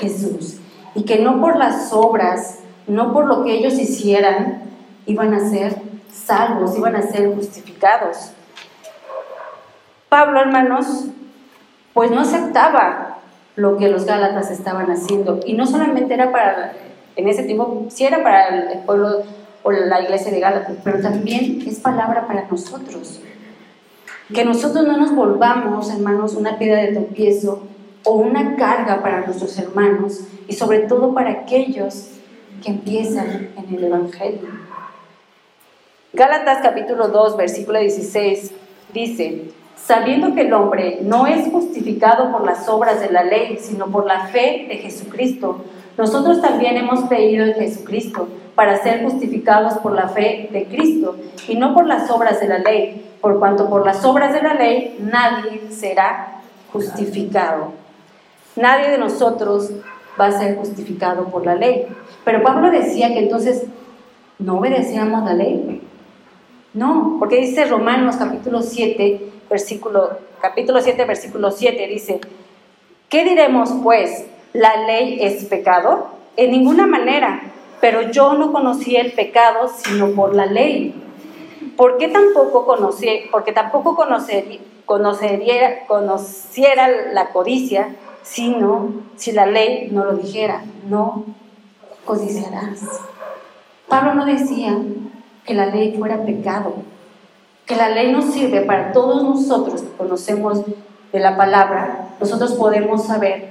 Jesús 0.00 0.56
y 0.94 1.04
que 1.04 1.20
no 1.20 1.40
por 1.40 1.56
las 1.56 1.92
obras, 1.92 2.60
no 2.88 3.12
por 3.12 3.26
lo 3.26 3.44
que 3.44 3.52
ellos 3.52 3.74
hicieran, 3.74 4.62
iban 5.06 5.32
a 5.34 5.48
ser 5.48 5.76
salvos, 6.12 6.76
iban 6.76 6.96
a 6.96 7.02
ser 7.02 7.32
justificados. 7.34 8.32
Pablo, 10.08 10.40
hermanos, 10.40 11.06
pues 11.94 12.10
no 12.10 12.20
aceptaba 12.20 13.18
lo 13.56 13.76
que 13.76 13.88
los 13.88 14.04
Gálatas 14.04 14.50
estaban 14.50 14.90
haciendo 14.90 15.40
y 15.44 15.54
no 15.54 15.66
solamente 15.66 16.14
era 16.14 16.32
para, 16.32 16.72
en 17.16 17.28
ese 17.28 17.42
tiempo, 17.42 17.86
sí 17.88 18.04
era 18.04 18.22
para 18.22 18.72
el 18.72 18.78
pueblo 18.80 19.22
o 19.62 19.70
la 19.70 20.00
iglesia 20.00 20.32
de 20.32 20.40
Gálatas, 20.40 20.76
pero 20.82 21.00
también 21.00 21.62
es 21.66 21.80
palabra 21.80 22.26
para 22.26 22.46
nosotros. 22.48 23.20
Que 24.32 24.44
nosotros 24.44 24.86
no 24.86 24.96
nos 24.96 25.14
volvamos, 25.14 25.90
hermanos, 25.90 26.34
una 26.34 26.56
piedra 26.58 26.80
de 26.80 26.92
tropiezo 26.92 27.62
o 28.04 28.14
una 28.14 28.56
carga 28.56 29.02
para 29.02 29.26
nuestros 29.26 29.58
hermanos 29.58 30.20
y 30.48 30.54
sobre 30.54 30.80
todo 30.80 31.12
para 31.12 31.30
aquellos 31.30 32.12
que 32.62 32.70
empiezan 32.70 33.50
en 33.56 33.74
el 33.74 33.84
Evangelio. 33.84 34.48
Gálatas 36.12 36.58
capítulo 36.62 37.08
2, 37.08 37.36
versículo 37.36 37.78
16 37.78 38.52
dice, 38.92 39.52
sabiendo 39.86 40.34
que 40.34 40.42
el 40.42 40.52
hombre 40.52 41.00
no 41.02 41.26
es 41.26 41.50
justificado 41.50 42.30
por 42.30 42.44
las 42.44 42.68
obras 42.68 43.00
de 43.00 43.10
la 43.10 43.24
ley, 43.24 43.58
sino 43.60 43.86
por 43.86 44.06
la 44.06 44.26
fe 44.28 44.66
de 44.68 44.76
Jesucristo, 44.78 45.64
nosotros 45.96 46.40
también 46.40 46.76
hemos 46.76 47.04
creído 47.04 47.44
en 47.44 47.54
Jesucristo 47.54 48.28
para 48.54 48.82
ser 48.82 49.02
justificados 49.02 49.74
por 49.78 49.92
la 49.92 50.08
fe 50.08 50.48
de 50.52 50.66
Cristo 50.66 51.16
y 51.48 51.56
no 51.56 51.74
por 51.74 51.86
las 51.86 52.10
obras 52.10 52.40
de 52.40 52.48
la 52.48 52.58
ley, 52.58 53.10
por 53.20 53.38
cuanto 53.38 53.68
por 53.68 53.84
las 53.84 54.04
obras 54.04 54.32
de 54.32 54.42
la 54.42 54.54
ley 54.54 54.96
nadie 55.00 55.62
será 55.70 56.40
justificado. 56.72 57.72
Nadie 58.56 58.90
de 58.90 58.98
nosotros 58.98 59.70
va 60.20 60.26
a 60.26 60.32
ser 60.32 60.56
justificado 60.56 61.24
por 61.26 61.44
la 61.46 61.54
ley. 61.54 61.86
Pero 62.24 62.42
Pablo 62.42 62.70
decía 62.70 63.08
que 63.08 63.20
entonces 63.20 63.64
no 64.38 64.58
obedecíamos 64.58 65.24
la 65.24 65.34
ley. 65.34 65.82
No, 66.72 67.16
porque 67.18 67.40
dice 67.40 67.64
Romanos 67.64 68.16
capítulo 68.16 68.62
7, 68.62 69.29
versículo, 69.50 70.10
capítulo 70.40 70.80
7, 70.80 71.04
versículo 71.04 71.50
7, 71.50 71.86
dice, 71.88 72.20
¿qué 73.08 73.24
diremos 73.24 73.70
pues? 73.82 74.24
¿La 74.52 74.86
ley 74.86 75.18
es 75.20 75.44
pecado? 75.44 76.08
En 76.36 76.52
ninguna 76.52 76.86
manera, 76.86 77.42
pero 77.80 78.10
yo 78.10 78.34
no 78.34 78.52
conocí 78.52 78.96
el 78.96 79.12
pecado 79.12 79.68
sino 79.68 80.12
por 80.12 80.34
la 80.34 80.46
ley. 80.46 80.94
¿Por 81.76 81.98
qué 81.98 82.08
tampoco 82.08 82.64
conocí, 82.64 83.28
porque 83.30 83.52
tampoco 83.52 83.94
conocería, 83.94 84.60
conocería, 84.86 85.86
conociera 85.86 86.88
la 87.12 87.30
codicia, 87.30 87.96
sino 88.22 88.92
si 89.16 89.32
la 89.32 89.46
ley 89.46 89.88
no 89.90 90.04
lo 90.04 90.14
dijera, 90.14 90.62
no 90.88 91.24
codiciarás. 92.04 92.80
Pablo 93.88 94.14
no 94.14 94.24
decía 94.24 94.76
que 95.44 95.54
la 95.54 95.66
ley 95.66 95.96
fuera 95.96 96.24
pecado, 96.24 96.74
que 97.70 97.76
la 97.76 97.88
ley 97.88 98.10
nos 98.10 98.24
sirve 98.34 98.62
para 98.62 98.90
todos 98.90 99.22
nosotros 99.22 99.82
que 99.82 99.96
conocemos 99.96 100.62
de 101.12 101.20
la 101.20 101.36
palabra, 101.36 102.08
nosotros 102.18 102.54
podemos 102.54 103.04
saber 103.04 103.50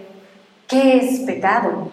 qué 0.68 0.98
es 0.98 1.22
pecado. 1.22 1.88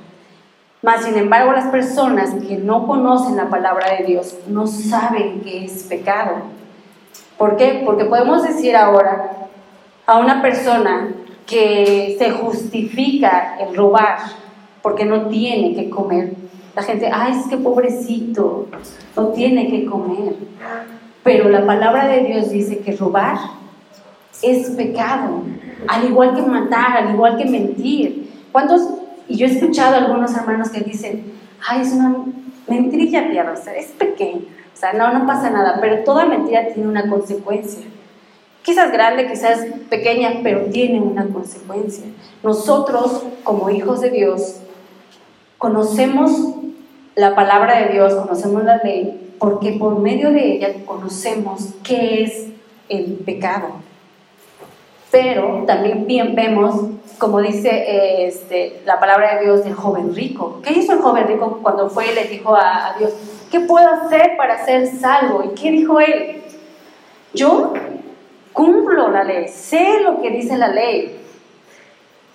Mas, 0.83 1.05
sin 1.05 1.17
embargo, 1.17 1.53
las 1.53 1.67
personas 1.67 2.35
que 2.49 2.57
no 2.57 2.85
conocen 2.89 3.37
la 3.37 3.49
palabra 3.49 3.95
de 3.95 4.07
Dios 4.07 4.35
no 4.49 4.67
saben 4.67 5.43
qué 5.43 5.67
es 5.67 5.85
pecado. 5.85 6.33
¿Por 7.39 7.57
qué? 7.57 7.83
Porque 7.87 8.07
podemos 8.07 8.43
decir 8.43 8.75
ahora 8.75 9.31
a 10.05 10.19
una 10.19 10.43
persona 10.43 11.15
que 11.47 12.17
se 12.19 12.33
justifica 12.33 13.57
el 13.61 13.77
robar 13.77 14.19
porque 14.83 15.05
no 15.05 15.29
tiene 15.29 15.77
que 15.77 15.89
comer. 15.91 16.33
La 16.75 16.83
gente, 16.83 17.09
ay, 17.13 17.39
es 17.39 17.47
que 17.47 17.57
pobrecito, 17.57 18.67
no 19.15 19.29
tiene 19.29 19.71
que 19.71 19.87
comer. 19.87 20.35
Pero 21.27 21.49
la 21.49 21.67
palabra 21.67 22.07
de 22.07 22.21
Dios 22.21 22.51
dice 22.51 22.79
que 22.79 22.93
robar 22.93 23.37
es 24.43 24.71
pecado, 24.71 25.43
al 25.89 26.05
igual 26.05 26.37
que 26.37 26.43
matar, 26.43 26.99
al 26.99 27.15
igual 27.15 27.37
que 27.37 27.47
mentir. 27.47 28.31
¿Cuántos? 28.53 28.89
Y 29.27 29.37
yo 29.37 29.49
he 29.49 29.51
escuchado 29.51 29.97
a 29.97 29.99
algunos 29.99 30.33
hermanos 30.37 30.71
que 30.71 30.83
dicen, 30.83 31.33
ay, 31.67 31.81
es 31.81 31.93
una 31.93 32.15
mentirilla 32.69 33.29
piadosa, 33.29 33.75
es 33.75 33.87
pequeña, 33.87 34.43
o 34.73 34.77
sea, 34.77 34.93
no, 34.93 35.13
no 35.13 35.27
pasa 35.27 35.51
nada, 35.51 35.79
pero 35.81 36.05
toda 36.05 36.27
mentira 36.27 36.69
tiene 36.73 36.89
una 36.89 37.09
consecuencia. 37.09 37.85
Quizás 38.63 38.93
grande, 38.93 39.27
quizás 39.27 39.67
pequeña, 39.91 40.31
pero 40.45 40.67
tiene 40.67 41.01
una 41.01 41.27
consecuencia. 41.27 42.07
Nosotros, 42.45 43.25
como 43.43 43.69
hijos 43.71 44.01
de 44.01 44.11
Dios, 44.11 44.61
conocemos 45.59 46.55
la 47.17 47.35
palabra 47.35 47.81
de 47.81 47.95
Dios, 47.95 48.15
conocemos 48.15 48.63
la 48.63 48.77
ley, 48.85 49.26
porque 49.39 49.73
por 49.73 49.99
medio 49.99 50.31
de 50.31 50.55
ella 50.55 50.75
conocemos 50.85 51.75
qué 51.83 52.25
es 52.25 52.47
el 52.89 53.15
pecado. 53.25 53.69
Pero 55.11 55.65
también 55.67 56.07
bien 56.07 56.35
vemos, 56.35 56.89
como 57.19 57.41
dice 57.41 58.27
este, 58.27 58.81
la 58.85 58.99
palabra 59.01 59.37
de 59.37 59.45
Dios, 59.45 59.65
del 59.65 59.75
joven 59.75 60.15
rico. 60.15 60.61
¿Qué 60.63 60.73
hizo 60.73 60.93
el 60.93 60.99
joven 60.99 61.27
rico 61.29 61.61
cuando 61.63 61.89
fue 61.89 62.11
y 62.11 62.15
le 62.15 62.25
dijo 62.25 62.55
a, 62.55 62.89
a 62.89 62.99
Dios, 62.99 63.13
¿qué 63.51 63.61
puedo 63.61 63.89
hacer 63.89 64.37
para 64.37 64.65
ser 64.65 64.87
salvo? 64.87 65.43
¿Y 65.45 65.55
qué 65.55 65.71
dijo 65.71 66.01
él? 66.01 66.43
Yo 67.33 67.73
cumplo 68.53 69.11
la 69.11 69.23
ley, 69.23 69.49
sé 69.49 70.01
lo 70.03 70.21
que 70.23 70.31
dice 70.31 70.57
la 70.57 70.69
ley. 70.69 71.21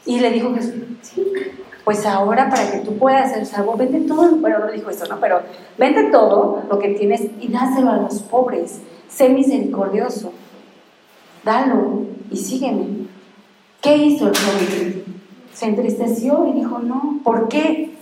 Y 0.05 0.19
le 0.19 0.31
dijo 0.31 0.53
Jesús, 0.53 0.73
sí, 1.01 1.23
pues 1.83 2.05
ahora 2.05 2.49
para 2.49 2.71
que 2.71 2.79
tú 2.79 2.97
puedas 2.97 3.31
ser 3.31 3.45
salvo, 3.45 3.75
vende 3.75 4.01
todo, 4.01 4.35
bueno, 4.35 4.59
no 4.59 4.71
dijo 4.71 4.89
eso, 4.89 5.05
¿no? 5.07 5.19
Pero 5.19 5.41
vende 5.77 6.05
todo 6.05 6.63
lo 6.69 6.79
que 6.79 6.89
tienes 6.89 7.21
y 7.39 7.47
dáselo 7.47 7.91
a 7.91 7.97
los 7.97 8.19
pobres, 8.19 8.79
sé 9.09 9.29
misericordioso, 9.29 10.31
dalo 11.43 12.03
y 12.29 12.37
sígueme. 12.37 13.07
¿Qué 13.81 13.97
hizo 13.97 14.27
el 14.27 14.37
joven? 14.37 15.03
Se 15.53 15.65
entristeció 15.65 16.47
y 16.47 16.53
dijo, 16.53 16.79
no, 16.79 17.19
¿por 17.23 17.47
qué? 17.47 17.95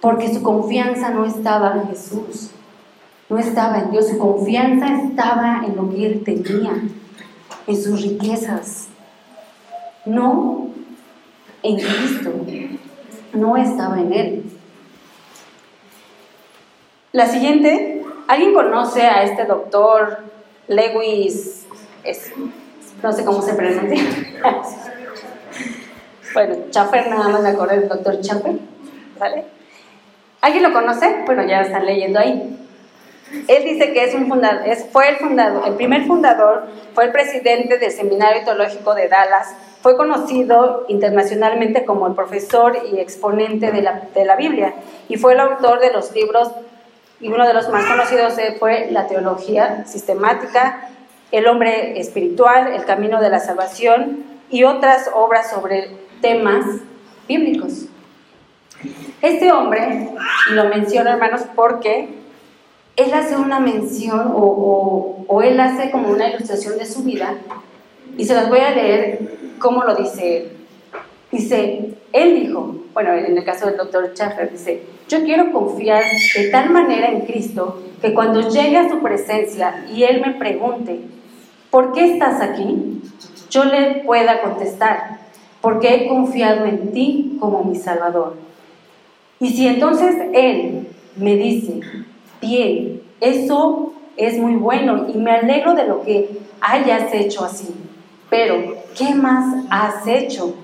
Porque 0.00 0.32
su 0.32 0.42
confianza 0.42 1.10
no 1.10 1.26
estaba 1.26 1.74
en 1.74 1.88
Jesús 1.88 2.50
no 3.30 3.38
estaba 3.38 3.78
en 3.78 3.92
Dios, 3.92 4.08
su 4.08 4.18
confianza 4.18 5.02
estaba 5.02 5.62
en 5.64 5.76
lo 5.76 5.88
que 5.88 6.04
él 6.04 6.24
tenía, 6.24 6.82
en 7.66 7.82
sus 7.82 8.02
riquezas, 8.02 8.88
no 10.04 10.69
en 11.62 11.76
Cristo, 11.76 12.32
no 13.32 13.56
estaba 13.56 14.00
en 14.00 14.12
él. 14.12 14.44
La 17.12 17.26
siguiente, 17.26 18.02
¿alguien 18.28 18.54
conoce 18.54 19.02
a 19.02 19.24
este 19.24 19.44
doctor 19.44 20.18
Lewis? 20.68 21.66
no 23.02 23.12
sé 23.12 23.24
cómo 23.24 23.42
se 23.42 23.54
pronuncia. 23.54 24.04
bueno, 26.34 26.56
Chaffer, 26.70 27.10
nada 27.10 27.28
más 27.28 27.42
me 27.42 27.48
acuerdo 27.48 27.74
del 27.74 27.88
doctor 27.88 28.20
Chaffer. 28.20 28.58
¿Alguien 30.40 30.62
lo 30.62 30.72
conoce? 30.72 31.22
Bueno, 31.26 31.42
ya 31.46 31.62
están 31.62 31.84
leyendo 31.84 32.18
ahí. 32.18 32.59
Él 33.46 33.64
dice 33.64 33.92
que 33.92 34.04
es 34.04 34.14
un 34.14 34.28
fundador, 34.28 34.62
fue 34.92 35.08
el 35.08 35.16
fundador, 35.16 35.62
el 35.66 35.74
primer 35.74 36.06
fundador, 36.06 36.66
fue 36.94 37.04
el 37.04 37.12
presidente 37.12 37.78
del 37.78 37.92
Seminario 37.92 38.44
Teológico 38.44 38.94
de 38.94 39.08
Dallas, 39.08 39.54
fue 39.82 39.96
conocido 39.96 40.84
internacionalmente 40.88 41.84
como 41.84 42.08
el 42.08 42.14
profesor 42.14 42.76
y 42.92 42.98
exponente 42.98 43.70
de 43.70 43.82
la, 43.82 44.08
de 44.14 44.24
la 44.24 44.36
Biblia 44.36 44.74
y 45.08 45.16
fue 45.16 45.34
el 45.34 45.40
autor 45.40 45.78
de 45.80 45.92
los 45.92 46.12
libros, 46.12 46.50
y 47.20 47.28
uno 47.28 47.46
de 47.46 47.54
los 47.54 47.68
más 47.68 47.84
conocidos 47.84 48.34
fue 48.58 48.88
La 48.90 49.06
Teología 49.06 49.84
Sistemática 49.86 50.88
El 51.30 51.46
hombre 51.46 52.00
espiritual, 52.00 52.72
el 52.72 52.84
camino 52.84 53.20
de 53.20 53.30
la 53.30 53.38
salvación 53.38 54.24
y 54.50 54.64
otras 54.64 55.10
obras 55.14 55.50
sobre 55.50 55.90
temas 56.20 56.64
bíblicos. 57.28 57.86
Este 59.22 59.52
hombre, 59.52 60.08
y 60.50 60.54
lo 60.54 60.64
menciono 60.64 61.10
hermanos 61.10 61.42
porque 61.54 62.19
él 63.02 63.14
hace 63.14 63.36
una 63.36 63.60
mención 63.60 64.32
o, 64.34 65.42
él 65.42 65.58
hace 65.58 65.90
como 65.90 66.10
una 66.10 66.28
ilustración 66.28 66.76
de 66.76 66.84
su 66.84 67.02
vida 67.02 67.34
y 68.16 68.24
se 68.24 68.34
las 68.34 68.48
voy 68.48 68.58
a 68.60 68.70
leer 68.70 69.18
cómo 69.58 69.84
lo 69.84 69.94
dice 69.94 70.36
él. 70.36 70.52
Dice, 71.32 71.94
él 72.12 72.40
dijo, 72.40 72.74
bueno, 72.92 73.14
en 73.14 73.38
el 73.38 73.44
caso 73.44 73.66
del 73.66 73.76
doctor 73.76 74.12
Schaffer, 74.14 74.50
dice, 74.50 74.82
yo 75.08 75.22
quiero 75.24 75.52
confiar 75.52 76.02
de 76.36 76.48
tal 76.48 76.70
manera 76.70 77.08
en 77.08 77.22
Cristo 77.22 77.82
que 78.00 78.14
cuando 78.14 78.48
llegue 78.48 78.76
a 78.76 78.88
su 78.88 79.00
presencia 79.00 79.84
y 79.92 80.02
Él 80.02 80.22
me 80.24 80.34
pregunte, 80.34 81.00
¿por 81.70 81.92
qué 81.92 82.12
estás 82.12 82.40
aquí? 82.40 83.00
Yo 83.50 83.64
le 83.64 84.02
pueda 84.04 84.40
contestar, 84.40 85.18
porque 85.60 85.94
he 85.94 86.08
confiado 86.08 86.64
en 86.64 86.92
ti 86.92 87.36
como 87.40 87.64
mi 87.64 87.76
Salvador. 87.76 88.36
Y 89.38 89.50
si 89.50 89.66
entonces 89.66 90.16
Él 90.32 90.88
me 91.16 91.36
dice, 91.36 91.80
bien, 92.40 93.02
eso 93.20 93.92
es 94.16 94.38
muy 94.38 94.54
bueno 94.54 95.06
y 95.12 95.18
me 95.18 95.30
alegro 95.30 95.74
de 95.74 95.86
lo 95.86 96.02
que 96.02 96.28
hayas 96.60 97.12
hecho 97.14 97.44
así, 97.44 97.74
pero 98.28 98.74
¿qué 98.96 99.14
más 99.14 99.64
has 99.70 100.06
hecho? 100.06 100.54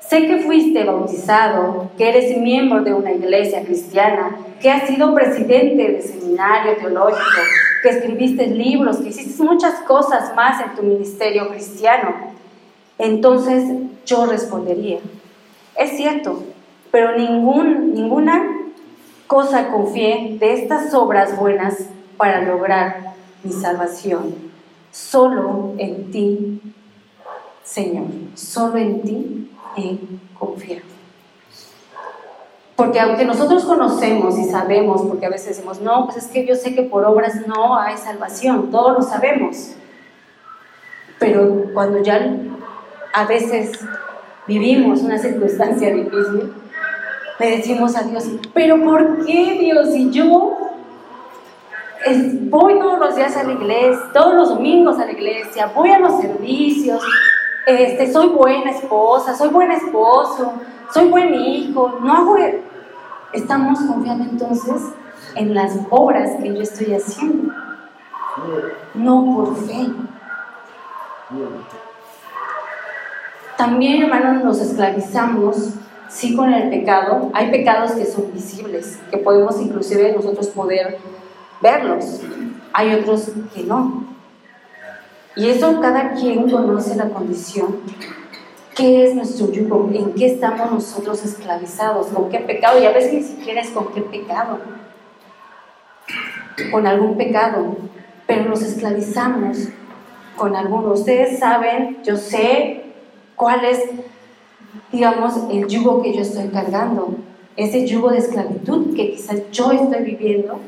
Sé 0.00 0.26
que 0.26 0.38
fuiste 0.38 0.84
bautizado, 0.84 1.90
que 1.96 2.08
eres 2.08 2.36
miembro 2.36 2.82
de 2.82 2.92
una 2.92 3.12
iglesia 3.12 3.64
cristiana, 3.64 4.36
que 4.60 4.70
has 4.70 4.86
sido 4.86 5.14
presidente 5.14 5.92
de 5.92 6.02
seminario 6.02 6.76
teológico, 6.76 7.22
que 7.82 7.88
escribiste 7.88 8.46
libros, 8.46 8.98
que 8.98 9.08
hiciste 9.08 9.42
muchas 9.42 9.80
cosas 9.80 10.34
más 10.34 10.60
en 10.60 10.74
tu 10.74 10.82
ministerio 10.82 11.48
cristiano. 11.48 12.14
Entonces 12.98 13.64
yo 14.04 14.26
respondería, 14.26 14.98
es 15.76 15.96
cierto, 15.96 16.42
pero 16.90 17.16
ningún, 17.16 17.94
ninguna 17.94 18.63
cosa 19.26 19.68
confié 19.68 20.36
de 20.38 20.54
estas 20.54 20.94
obras 20.94 21.36
buenas 21.36 21.86
para 22.16 22.42
lograr 22.42 23.14
mi 23.42 23.52
salvación. 23.52 24.34
Solo 24.90 25.74
en 25.78 26.10
ti, 26.10 26.60
Señor, 27.62 28.06
solo 28.34 28.78
en 28.78 29.02
ti 29.02 29.50
en 29.76 30.20
confiar. 30.38 30.82
Porque 32.76 32.98
aunque 32.98 33.24
nosotros 33.24 33.64
conocemos 33.64 34.36
y 34.38 34.44
sabemos, 34.44 35.02
porque 35.02 35.26
a 35.26 35.30
veces 35.30 35.56
decimos, 35.56 35.80
no, 35.80 36.06
pues 36.06 36.18
es 36.18 36.26
que 36.26 36.44
yo 36.44 36.56
sé 36.56 36.74
que 36.74 36.82
por 36.82 37.04
obras 37.04 37.46
no 37.46 37.78
hay 37.78 37.96
salvación, 37.96 38.70
todos 38.70 38.94
lo 38.94 39.02
sabemos. 39.02 39.74
Pero 41.20 41.66
cuando 41.72 42.02
ya 42.02 42.36
a 43.12 43.24
veces 43.26 43.78
vivimos 44.46 45.02
una 45.02 45.18
circunstancia 45.18 45.94
difícil, 45.94 46.52
le 47.38 47.56
decimos 47.56 47.96
a 47.96 48.02
Dios, 48.02 48.24
pero 48.52 48.82
¿por 48.82 49.24
qué 49.24 49.58
Dios? 49.60 49.94
Y 49.94 50.10
yo 50.10 50.56
voy 52.50 52.78
todos 52.78 52.98
los 52.98 53.16
días 53.16 53.36
a 53.36 53.44
la 53.44 53.52
iglesia, 53.52 54.10
todos 54.12 54.34
los 54.34 54.48
domingos 54.50 54.98
a 54.98 55.06
la 55.06 55.12
iglesia, 55.12 55.72
voy 55.74 55.90
a 55.90 55.98
los 55.98 56.20
servicios, 56.20 57.02
este, 57.66 58.12
soy 58.12 58.28
buena 58.28 58.70
esposa, 58.70 59.34
soy 59.34 59.48
buen 59.48 59.70
esposo, 59.70 60.52
soy 60.92 61.08
buen 61.08 61.34
hijo, 61.34 61.98
no 62.00 62.12
hago... 62.12 62.36
E-". 62.36 62.62
Estamos 63.32 63.80
confiando 63.80 64.24
entonces 64.24 64.80
en 65.34 65.54
las 65.54 65.76
obras 65.90 66.30
que 66.40 66.54
yo 66.54 66.62
estoy 66.62 66.94
haciendo, 66.94 67.52
no 68.94 69.24
por 69.34 69.56
fe. 69.56 69.88
También, 73.56 74.02
hermanos, 74.02 74.44
nos 74.44 74.60
esclavizamos, 74.60 75.74
sí, 76.08 76.34
con 76.34 76.52
el 76.52 76.70
pecado. 76.70 77.30
Hay 77.34 77.50
pecados 77.50 77.92
que 77.92 78.04
son 78.04 78.32
visibles, 78.32 78.98
que 79.10 79.18
podemos 79.18 79.60
inclusive 79.60 80.12
nosotros 80.12 80.48
poder 80.48 80.98
verlos. 81.60 82.20
Hay 82.72 82.94
otros 82.94 83.30
que 83.54 83.62
no. 83.62 84.04
Y 85.36 85.48
eso 85.48 85.80
cada 85.80 86.12
quien 86.12 86.50
conoce 86.50 86.96
la 86.96 87.08
condición. 87.08 87.80
¿Qué 88.74 89.04
es 89.04 89.14
nuestro 89.14 89.50
yugo? 89.52 89.88
¿En 89.92 90.14
qué 90.14 90.26
estamos 90.26 90.70
nosotros 90.70 91.24
esclavizados? 91.24 92.08
¿Con 92.08 92.28
qué 92.28 92.40
pecado? 92.40 92.80
Y 92.80 92.86
a 92.86 92.92
veces 92.92 93.12
ni 93.12 93.22
siquiera 93.22 93.60
es 93.60 93.70
con 93.70 93.92
qué 93.92 94.00
pecado. 94.00 94.58
Con 96.72 96.86
algún 96.86 97.16
pecado. 97.16 97.76
Pero 98.26 98.48
nos 98.48 98.62
esclavizamos 98.62 99.68
con 100.36 100.56
alguno. 100.56 100.92
Ustedes 100.92 101.38
saben, 101.38 101.98
yo 102.04 102.16
sé 102.16 102.84
cuál 103.36 103.64
es, 103.64 103.80
digamos, 104.92 105.34
el 105.50 105.66
yugo 105.66 106.02
que 106.02 106.14
yo 106.14 106.20
estoy 106.20 106.48
cargando. 106.48 107.16
Ese 107.56 107.86
yugo 107.86 108.10
de 108.10 108.18
esclavitud 108.18 108.94
que 108.94 109.12
quizás 109.12 109.50
yo 109.52 109.72
estoy 109.72 110.02
viviendo, 110.02 110.58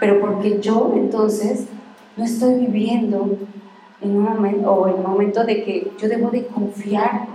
pero 0.00 0.20
porque 0.20 0.60
yo 0.60 0.92
entonces 0.94 1.66
no 2.16 2.24
estoy 2.24 2.54
viviendo 2.66 3.38
en 4.00 4.16
un 4.16 4.22
momento, 4.22 4.70
o 4.70 4.88
en 4.88 4.96
el 4.96 5.02
momento 5.02 5.44
de 5.44 5.64
que 5.64 5.92
yo 5.98 6.08
debo 6.08 6.30
de 6.30 6.46
confiar 6.46 7.26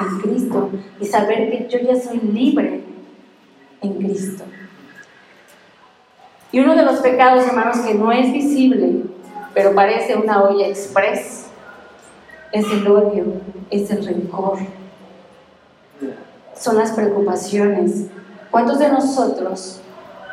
en 0.00 0.18
Cristo 0.20 0.70
y 1.00 1.06
saber 1.06 1.50
que 1.50 1.68
yo 1.68 1.78
ya 1.78 1.98
soy 1.98 2.18
libre 2.18 2.82
en 3.80 3.94
Cristo. 3.94 4.44
Y 6.52 6.60
uno 6.60 6.74
de 6.74 6.84
los 6.84 6.98
pecados, 6.98 7.46
hermanos, 7.46 7.78
que 7.78 7.94
no 7.94 8.10
es 8.12 8.32
visible, 8.32 9.04
pero 9.54 9.74
parece 9.74 10.16
una 10.16 10.42
olla 10.42 10.66
express, 10.66 11.46
es 12.52 12.66
el 12.72 12.86
odio, 12.88 13.24
es 13.70 13.90
el 13.90 14.04
rencor, 14.04 14.58
son 16.60 16.76
las 16.76 16.92
preocupaciones. 16.92 18.04
¿Cuántos 18.50 18.78
de 18.78 18.90
nosotros, 18.90 19.80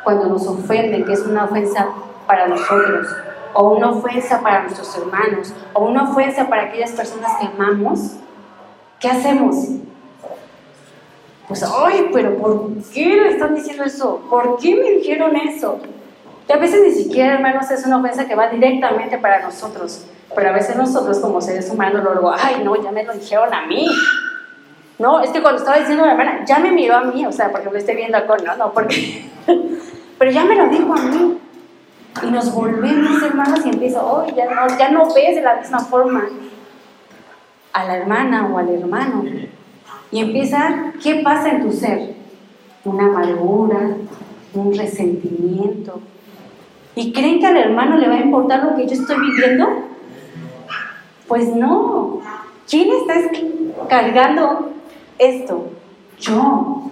cuando 0.04 0.26
nos 0.26 0.46
ofenden, 0.46 1.04
que 1.04 1.14
es 1.14 1.20
una 1.20 1.44
ofensa 1.44 1.88
para 2.26 2.46
nosotros, 2.46 3.08
o 3.54 3.70
una 3.70 3.90
ofensa 3.90 4.40
para 4.40 4.62
nuestros 4.62 4.96
hermanos, 4.96 5.54
o 5.72 5.86
una 5.86 6.10
ofensa 6.10 6.48
para 6.48 6.64
aquellas 6.64 6.92
personas 6.92 7.32
que 7.40 7.46
amamos, 7.46 8.16
¿qué 9.00 9.08
hacemos? 9.08 9.56
Pues, 11.48 11.62
ay, 11.62 12.10
pero 12.12 12.36
¿por 12.36 12.72
qué 12.92 13.06
le 13.06 13.30
están 13.30 13.54
diciendo 13.54 13.84
eso? 13.84 14.20
¿Por 14.28 14.58
qué 14.58 14.76
me 14.76 14.90
dijeron 14.90 15.34
eso? 15.34 15.80
Que 16.46 16.52
a 16.52 16.58
veces 16.58 16.82
ni 16.82 16.92
siquiera, 16.92 17.34
hermanos, 17.34 17.70
es 17.70 17.86
una 17.86 17.98
ofensa 17.98 18.26
que 18.26 18.34
va 18.34 18.48
directamente 18.48 19.16
para 19.16 19.40
nosotros, 19.40 20.04
pero 20.34 20.50
a 20.50 20.52
veces 20.52 20.76
nosotros 20.76 21.18
como 21.20 21.40
seres 21.40 21.70
humanos 21.70 22.04
luego, 22.04 22.32
ay, 22.32 22.62
no, 22.62 22.76
ya 22.82 22.92
me 22.92 23.04
lo 23.04 23.14
dijeron 23.14 23.52
a 23.54 23.66
mí. 23.66 23.88
No, 24.98 25.20
es 25.20 25.30
que 25.30 25.40
cuando 25.40 25.60
estaba 25.60 25.78
diciendo 25.78 26.04
la 26.04 26.12
hermana, 26.12 26.44
ya 26.44 26.58
me 26.58 26.72
miró 26.72 26.96
a 26.96 27.04
mí, 27.04 27.24
o 27.24 27.30
sea, 27.30 27.52
porque 27.52 27.70
lo 27.70 27.78
estoy 27.78 27.94
viendo 27.94 28.18
acá, 28.18 28.36
no, 28.44 28.56
no, 28.56 28.72
porque... 28.72 29.30
pero 30.18 30.30
ya 30.30 30.44
me 30.44 30.56
lo 30.56 30.68
dijo 30.68 30.92
a 30.92 31.02
mí. 31.02 31.38
Y 32.22 32.30
nos 32.30 32.52
volvemos 32.52 33.22
hermanos 33.22 33.60
y 33.64 33.68
empieza, 33.68 34.04
oh, 34.04 34.26
ya 34.34 34.46
no, 34.46 34.76
ya 34.76 34.90
no 34.90 35.06
ves 35.14 35.36
de 35.36 35.42
la 35.42 35.56
misma 35.56 35.78
forma 35.78 36.26
a 37.72 37.84
la 37.84 37.96
hermana 37.96 38.48
o 38.52 38.58
al 38.58 38.68
hermano. 38.70 39.24
Y 40.10 40.20
empieza, 40.20 40.92
¿qué 41.00 41.20
pasa 41.22 41.50
en 41.50 41.62
tu 41.62 41.72
ser? 41.72 42.14
Una 42.84 43.06
amargura, 43.06 43.78
un 44.54 44.76
resentimiento. 44.76 46.00
¿Y 46.96 47.12
creen 47.12 47.38
que 47.38 47.46
al 47.46 47.56
hermano 47.56 47.98
le 47.98 48.08
va 48.08 48.14
a 48.14 48.20
importar 48.20 48.64
lo 48.64 48.74
que 48.74 48.86
yo 48.86 48.94
estoy 48.94 49.16
viviendo? 49.20 49.68
Pues 51.28 51.54
no. 51.54 52.20
¿Quién 52.68 52.88
está 52.90 53.14
cargando 53.88 54.72
esto? 55.18 55.70
Yo. 56.20 56.90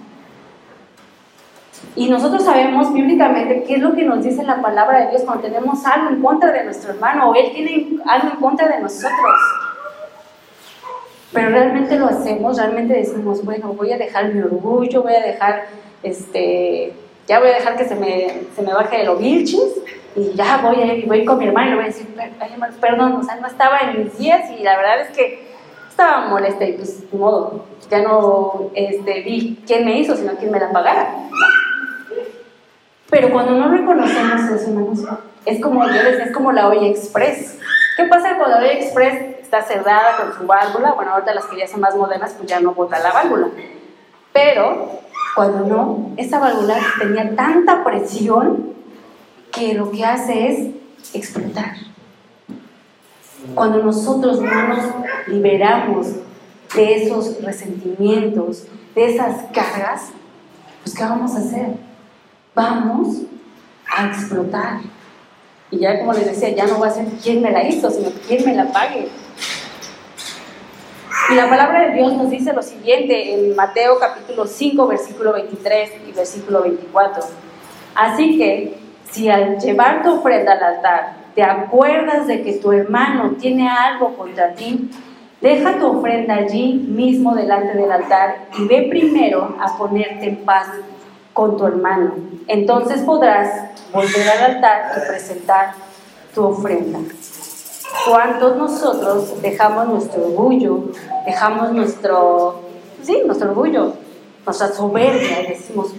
Y 1.95 2.09
nosotros 2.09 2.43
sabemos 2.43 2.93
bíblicamente 2.93 3.63
qué 3.63 3.75
es 3.75 3.81
lo 3.81 3.93
que 3.93 4.03
nos 4.03 4.23
dice 4.23 4.43
la 4.43 4.61
palabra 4.61 4.99
de 4.99 5.09
Dios 5.09 5.23
cuando 5.23 5.43
tenemos 5.43 5.85
algo 5.85 6.09
en 6.09 6.21
contra 6.21 6.51
de 6.51 6.63
nuestro 6.63 6.91
hermano 6.93 7.29
o 7.29 7.35
él 7.35 7.51
tiene 7.53 7.99
algo 8.05 8.29
en 8.33 8.39
contra 8.39 8.67
de 8.67 8.81
nosotros. 8.81 9.35
Pero 11.33 11.49
realmente 11.49 11.97
lo 11.97 12.07
hacemos, 12.07 12.57
realmente 12.57 12.93
decimos, 12.93 13.43
bueno, 13.43 13.73
voy 13.73 13.91
a 13.91 13.97
dejar 13.97 14.33
mi 14.33 14.41
orgullo, 14.41 15.03
voy 15.03 15.13
a 15.13 15.21
dejar, 15.21 15.65
este, 16.03 16.93
ya 17.27 17.39
voy 17.39 17.49
a 17.49 17.55
dejar 17.55 17.75
que 17.75 17.85
se 17.85 17.95
me, 17.95 18.43
se 18.55 18.61
me 18.61 18.73
baje 18.73 19.01
el 19.01 19.15
vilchis 19.17 19.81
y 20.15 20.33
ya 20.33 20.57
voy 20.57 20.81
a 20.81 20.93
ir, 20.93 21.05
voy 21.05 21.25
con 21.25 21.37
mi 21.37 21.45
hermano 21.47 21.67
y 21.67 21.69
le 21.71 21.75
voy 21.75 21.83
a 21.85 21.87
decir, 21.87 22.07
perdón, 22.79 23.13
o 23.13 23.23
sea, 23.23 23.35
no 23.35 23.47
estaba 23.47 23.79
en 23.79 24.03
mis 24.03 24.17
días 24.17 24.49
y 24.57 24.63
la 24.63 24.77
verdad 24.77 25.01
es 25.01 25.09
que 25.15 25.47
estaba 25.97 26.27
molesta 26.27 26.63
y 26.63 26.73
pues, 26.73 27.09
de 27.09 27.17
modo, 27.17 27.65
ya 27.89 28.03
no 28.03 28.69
este, 28.75 29.21
vi 29.21 29.59
quién 29.65 29.83
me 29.83 29.97
hizo, 29.97 30.15
sino 30.15 30.33
quién 30.35 30.51
me 30.51 30.59
la 30.59 30.71
pagara. 30.71 31.27
Pero 33.09 33.31
cuando 33.31 33.53
no 33.53 33.69
reconocemos 33.69 34.43
eso, 34.43 34.69
hermanos, 34.69 34.99
es 35.45 35.59
como, 35.59 35.83
es 35.85 36.31
como 36.31 36.51
la 36.51 36.67
olla 36.67 36.85
express. 36.85 37.57
¿Qué 37.95 38.03
pasa 38.03 38.37
cuando 38.37 38.59
la 38.59 38.67
olla 38.67 38.73
express 38.73 39.39
está 39.41 39.63
cerrada 39.63 40.17
con 40.17 40.37
su 40.37 40.45
válvula? 40.45 40.93
Bueno, 40.93 41.13
ahorita 41.13 41.33
las 41.33 41.45
que 41.45 41.57
ya 41.57 41.67
son 41.67 41.81
más 41.81 41.95
modernas, 41.95 42.35
pues 42.37 42.47
ya 42.47 42.59
no 42.59 42.73
bota 42.73 42.99
la 42.99 43.11
válvula. 43.11 43.47
Pero 44.31 44.99
cuando 45.35 45.61
no, 45.61 46.11
esa 46.17 46.37
válvula 46.37 46.75
tenía 46.99 47.35
tanta 47.35 47.83
presión 47.83 48.75
que 49.51 49.73
lo 49.73 49.89
que 49.89 50.05
hace 50.05 50.47
es 50.47 51.15
explotar. 51.15 51.86
Cuando 53.53 53.83
nosotros 53.83 54.41
no 54.41 54.67
nos 54.67 54.85
liberamos 55.27 56.07
de 56.75 57.03
esos 57.03 57.41
resentimientos, 57.41 58.63
de 58.95 59.15
esas 59.15 59.43
cargas, 59.53 60.09
pues 60.83 60.95
¿qué 60.95 61.03
vamos 61.03 61.35
a 61.35 61.39
hacer? 61.39 61.67
Vamos 62.53 63.21
a 63.95 64.07
explotar. 64.07 64.79
Y 65.69 65.79
ya 65.79 65.99
como 65.99 66.13
les 66.13 66.25
decía, 66.25 66.49
ya 66.49 66.65
no 66.65 66.79
va 66.79 66.87
a 66.87 66.91
ser 66.91 67.05
quién 67.21 67.41
me 67.41 67.51
la 67.51 67.67
hizo, 67.67 67.89
sino 67.89 68.09
quién 68.27 68.45
me 68.45 68.55
la 68.55 68.71
pague. 68.71 69.09
Y 71.29 71.35
la 71.35 71.49
palabra 71.49 71.87
de 71.87 71.95
Dios 71.95 72.13
nos 72.13 72.29
dice 72.29 72.53
lo 72.53 72.61
siguiente 72.61 73.33
en 73.33 73.55
Mateo 73.55 73.99
capítulo 73.99 74.47
5, 74.47 74.87
versículo 74.87 75.33
23 75.33 75.91
y 76.07 76.11
versículo 76.13 76.61
24. 76.61 77.23
Así 77.95 78.37
que 78.37 78.77
si 79.11 79.29
al 79.29 79.57
llevar 79.59 80.03
tu 80.03 80.19
ofrenda 80.19 80.53
al 80.53 80.63
altar 80.63 81.16
te 81.37 81.43
acuerdas 81.43 82.25
de 82.25 82.41
que 82.41 82.53
tu 82.53 82.71
hermano 82.71 83.35
tiene 83.39 83.69
algo 83.69 84.17
contra 84.17 84.55
ti, 84.55 84.89
deja 85.39 85.77
tu 85.77 85.85
ofrenda 85.85 86.33
allí 86.33 86.73
mismo 86.73 87.35
delante 87.35 87.77
del 87.77 87.91
altar 87.91 88.47
y 88.57 88.67
ve 88.67 88.87
primero 88.89 89.55
a 89.61 89.77
ponerte 89.77 90.29
en 90.29 90.37
paz 90.37 90.65
con 91.33 91.55
tu 91.55 91.67
hermano. 91.67 92.15
Entonces 92.47 93.03
podrás 93.03 93.69
volver 93.93 94.27
al 94.27 94.55
altar 94.55 94.93
y 94.97 95.07
presentar 95.07 95.73
tu 96.33 96.43
ofrenda. 96.43 97.01
¿Cuántos 98.09 98.57
nosotros 98.57 99.39
dejamos 99.39 99.89
nuestro 99.89 100.25
orgullo, 100.29 100.85
dejamos 101.23 101.71
nuestro, 101.71 102.61
sí, 103.03 103.21
nuestro 103.27 103.51
orgullo, 103.51 103.93
nuestra 104.43 104.69
soberbia 104.69 105.43
y 105.43 105.47
decimos, 105.49 105.93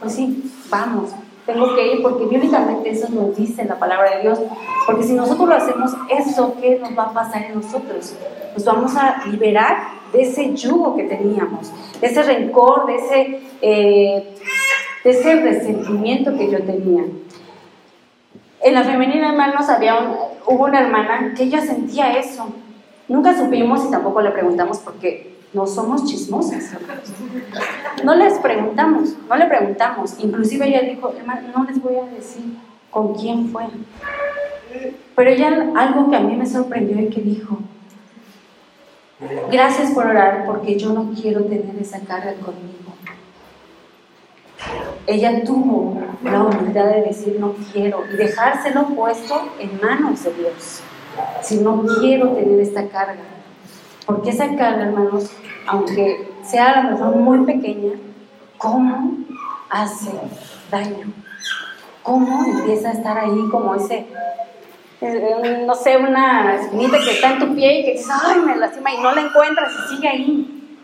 pues 0.00 0.12
sí, 0.12 0.52
vamos, 0.68 1.10
tengo 1.46 1.74
que 1.74 1.94
ir 1.94 2.02
porque 2.02 2.26
bíblicamente 2.26 2.90
eso 2.90 3.08
nos 3.10 3.36
dice 3.36 3.64
la 3.64 3.78
palabra 3.78 4.16
de 4.16 4.22
Dios. 4.22 4.40
Porque 4.86 5.02
si 5.02 5.12
nosotros 5.14 5.48
lo 5.48 5.54
hacemos, 5.54 5.92
eso, 6.08 6.56
¿qué 6.60 6.78
nos 6.78 6.96
va 6.96 7.04
a 7.04 7.12
pasar 7.12 7.44
en 7.44 7.54
nosotros? 7.54 8.14
Nos 8.54 8.64
vamos 8.64 8.96
a 8.96 9.24
liberar 9.26 10.02
de 10.12 10.22
ese 10.22 10.54
yugo 10.54 10.96
que 10.96 11.04
teníamos, 11.04 11.72
de 12.00 12.06
ese 12.06 12.22
rencor, 12.22 12.86
de 12.86 12.94
ese, 12.96 13.40
eh, 13.62 14.34
de 15.04 15.10
ese 15.10 15.40
resentimiento 15.40 16.36
que 16.36 16.50
yo 16.50 16.62
tenía. 16.62 17.04
En 18.60 18.74
la 18.74 18.84
femenina, 18.84 19.30
hermanos, 19.30 19.68
había 19.68 19.98
hubo 20.46 20.64
una 20.64 20.80
hermana 20.80 21.34
que 21.36 21.44
ella 21.44 21.60
sentía 21.60 22.16
eso. 22.18 22.46
Nunca 23.08 23.36
supimos 23.36 23.84
y 23.84 23.90
tampoco 23.90 24.20
le 24.20 24.30
preguntamos 24.30 24.78
porque 24.78 25.31
no 25.52 25.66
somos 25.66 26.04
chismosas. 26.04 26.70
No 28.04 28.14
les 28.14 28.38
preguntamos, 28.38 29.16
no 29.28 29.36
le 29.36 29.46
preguntamos. 29.46 30.14
Inclusive 30.18 30.68
ella 30.68 30.80
dijo, 30.82 31.12
no 31.54 31.64
les 31.64 31.82
voy 31.82 31.96
a 31.96 32.06
decir 32.06 32.56
con 32.90 33.14
quién 33.14 33.48
fue. 33.48 33.64
Pero 35.14 35.30
ella 35.30 35.70
algo 35.76 36.10
que 36.10 36.16
a 36.16 36.20
mí 36.20 36.36
me 36.36 36.46
sorprendió 36.46 37.00
y 37.00 37.08
que 37.08 37.20
dijo, 37.20 37.58
gracias 39.50 39.90
por 39.92 40.06
orar 40.06 40.44
porque 40.46 40.78
yo 40.78 40.92
no 40.92 41.12
quiero 41.12 41.44
tener 41.44 41.76
esa 41.80 42.00
carga 42.00 42.34
conmigo. 42.34 42.78
Ella 45.06 45.42
tuvo 45.44 46.00
la 46.22 46.44
humildad 46.44 46.86
de 46.86 47.02
decir 47.02 47.36
no 47.38 47.54
quiero 47.72 48.04
y 48.12 48.16
dejárselo 48.16 48.86
puesto 48.88 49.48
en 49.58 49.80
manos 49.80 50.22
de 50.24 50.32
Dios. 50.34 50.80
Si 51.42 51.56
no 51.58 51.84
quiero 52.00 52.30
tener 52.30 52.60
esta 52.60 52.86
carga. 52.88 53.41
Porque 54.06 54.30
esa 54.30 54.48
carga, 54.56 54.84
hermanos, 54.84 55.30
aunque 55.66 56.28
sea 56.42 56.72
a 56.72 56.82
lo 56.82 56.90
mejor 56.90 57.16
muy 57.16 57.38
pequeña, 57.44 57.92
¿cómo 58.58 59.18
hace 59.70 60.10
daño? 60.70 61.12
¿Cómo 62.02 62.44
empieza 62.44 62.90
a 62.90 62.92
estar 62.92 63.18
ahí 63.18 63.48
como 63.50 63.74
ese, 63.76 64.06
eh, 65.00 65.64
no 65.64 65.74
sé, 65.74 65.96
una 65.96 66.56
espinita 66.56 66.98
que 66.98 67.10
está 67.12 67.32
en 67.32 67.38
tu 67.38 67.54
pie 67.54 67.80
y 67.80 67.84
que 67.84 67.92
dices, 67.92 68.10
ay, 68.10 68.40
me 68.40 68.56
lastima 68.56 68.92
y 68.92 69.00
no 69.00 69.14
la 69.14 69.20
encuentras 69.22 69.72
y 69.72 69.94
sigue 69.94 70.08
ahí? 70.08 70.78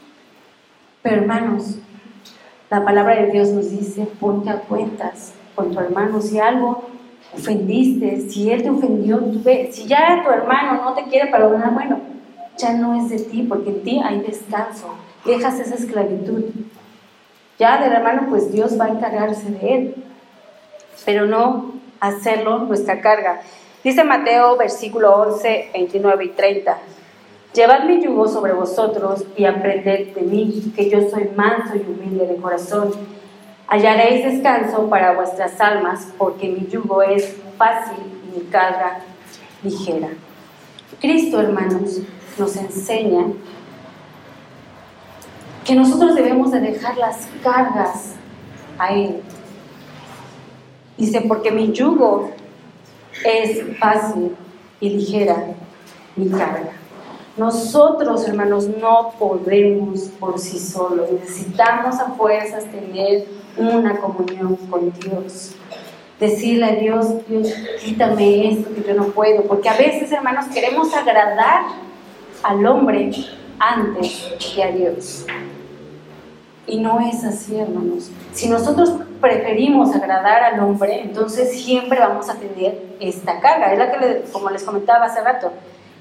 Pero 1.02 1.22
hermanos, 1.22 1.78
la 2.70 2.84
palabra 2.84 3.16
de 3.16 3.32
Dios 3.32 3.48
nos 3.48 3.70
dice, 3.70 4.06
ponte 4.20 4.50
a 4.50 4.60
cuentas 4.60 5.32
con 5.54 5.72
tu 5.72 5.80
hermano. 5.80 6.20
Si 6.20 6.38
algo 6.38 6.84
ofendiste, 7.34 8.28
si 8.28 8.50
él 8.50 8.62
te 8.62 8.70
ofendió, 8.70 9.20
si 9.70 9.86
ya 9.86 10.22
tu 10.22 10.30
hermano 10.30 10.82
no 10.84 10.94
te 10.94 11.04
quiere 11.04 11.30
perdonar, 11.30 11.72
bueno, 11.72 12.00
ya 12.58 12.72
no 12.74 12.94
es 12.94 13.10
de 13.10 13.18
ti, 13.18 13.42
porque 13.48 13.70
en 13.70 13.82
ti 13.82 14.00
hay 14.04 14.20
descanso. 14.20 14.94
Dejas 15.24 15.58
esa 15.60 15.74
esclavitud. 15.74 16.44
Ya 17.58 17.80
del 17.80 17.92
hermano, 17.92 18.26
pues 18.28 18.52
Dios 18.52 18.78
va 18.78 18.86
a 18.86 18.88
encargarse 18.88 19.50
de 19.50 19.74
él, 19.74 19.94
pero 21.04 21.26
no 21.26 21.72
hacerlo 22.00 22.58
nuestra 22.60 23.00
carga. 23.00 23.40
Dice 23.82 24.04
Mateo 24.04 24.56
versículo 24.56 25.14
11, 25.14 25.70
29 25.72 26.24
y 26.24 26.28
30. 26.28 26.78
Llevad 27.54 27.84
mi 27.84 28.02
yugo 28.02 28.28
sobre 28.28 28.52
vosotros 28.52 29.24
y 29.36 29.44
aprended 29.44 30.14
de 30.14 30.20
mí, 30.22 30.72
que 30.76 30.90
yo 30.90 31.08
soy 31.08 31.30
manso 31.34 31.76
y 31.76 31.80
humilde 31.80 32.26
de 32.26 32.36
corazón. 32.36 32.92
Hallaréis 33.66 34.24
descanso 34.24 34.88
para 34.88 35.14
vuestras 35.14 35.60
almas, 35.60 36.08
porque 36.16 36.48
mi 36.48 36.66
yugo 36.66 37.02
es 37.02 37.36
fácil 37.56 37.98
y 38.24 38.38
mi 38.38 38.44
carga 38.46 39.00
ligera. 39.62 40.08
Cristo, 41.00 41.40
hermanos, 41.40 42.00
nos 42.38 42.56
enseña 42.56 43.26
que 45.64 45.74
nosotros 45.74 46.14
debemos 46.14 46.50
de 46.50 46.60
dejar 46.60 46.96
las 46.96 47.28
cargas 47.42 48.14
a 48.78 48.94
Él. 48.94 49.20
Dice, 50.96 51.20
porque 51.28 51.50
mi 51.50 51.72
yugo 51.72 52.30
es 53.24 53.78
fácil 53.78 54.34
y 54.80 54.90
ligera 54.90 55.54
mi 56.16 56.30
carga. 56.30 56.72
Nosotros, 57.36 58.26
hermanos, 58.26 58.66
no 58.66 59.12
podemos 59.18 60.00
por 60.18 60.38
sí 60.38 60.58
solos. 60.58 61.10
Necesitamos 61.12 62.00
a 62.00 62.12
fuerzas 62.12 62.64
tener 62.64 63.26
una 63.56 63.98
comunión 63.98 64.56
con 64.56 64.90
Dios. 64.92 65.52
Decirle 66.18 66.64
a 66.64 66.74
Dios, 66.74 67.06
Dios, 67.28 67.52
quítame 67.84 68.52
esto 68.52 68.74
que 68.74 68.82
yo 68.82 68.94
no 68.94 69.04
puedo. 69.04 69.44
Porque 69.44 69.68
a 69.68 69.76
veces, 69.76 70.10
hermanos, 70.10 70.46
queremos 70.46 70.92
agradar 70.94 71.62
al 72.42 72.66
hombre 72.66 73.10
antes 73.58 74.34
que 74.38 74.62
a 74.62 74.70
Dios. 74.72 75.26
Y 76.66 76.80
no 76.80 77.00
es 77.00 77.24
así, 77.24 77.58
hermanos. 77.58 78.10
Si 78.32 78.48
nosotros 78.48 78.92
preferimos 79.20 79.94
agradar 79.94 80.42
al 80.42 80.60
hombre, 80.60 81.00
entonces 81.00 81.62
siempre 81.62 81.98
vamos 81.98 82.28
a 82.28 82.34
tener 82.34 82.96
esta 83.00 83.40
carga. 83.40 83.72
Es 83.72 83.78
la 83.78 83.90
que, 83.90 84.24
como 84.32 84.50
les 84.50 84.62
comentaba 84.62 85.06
hace 85.06 85.22
rato, 85.22 85.50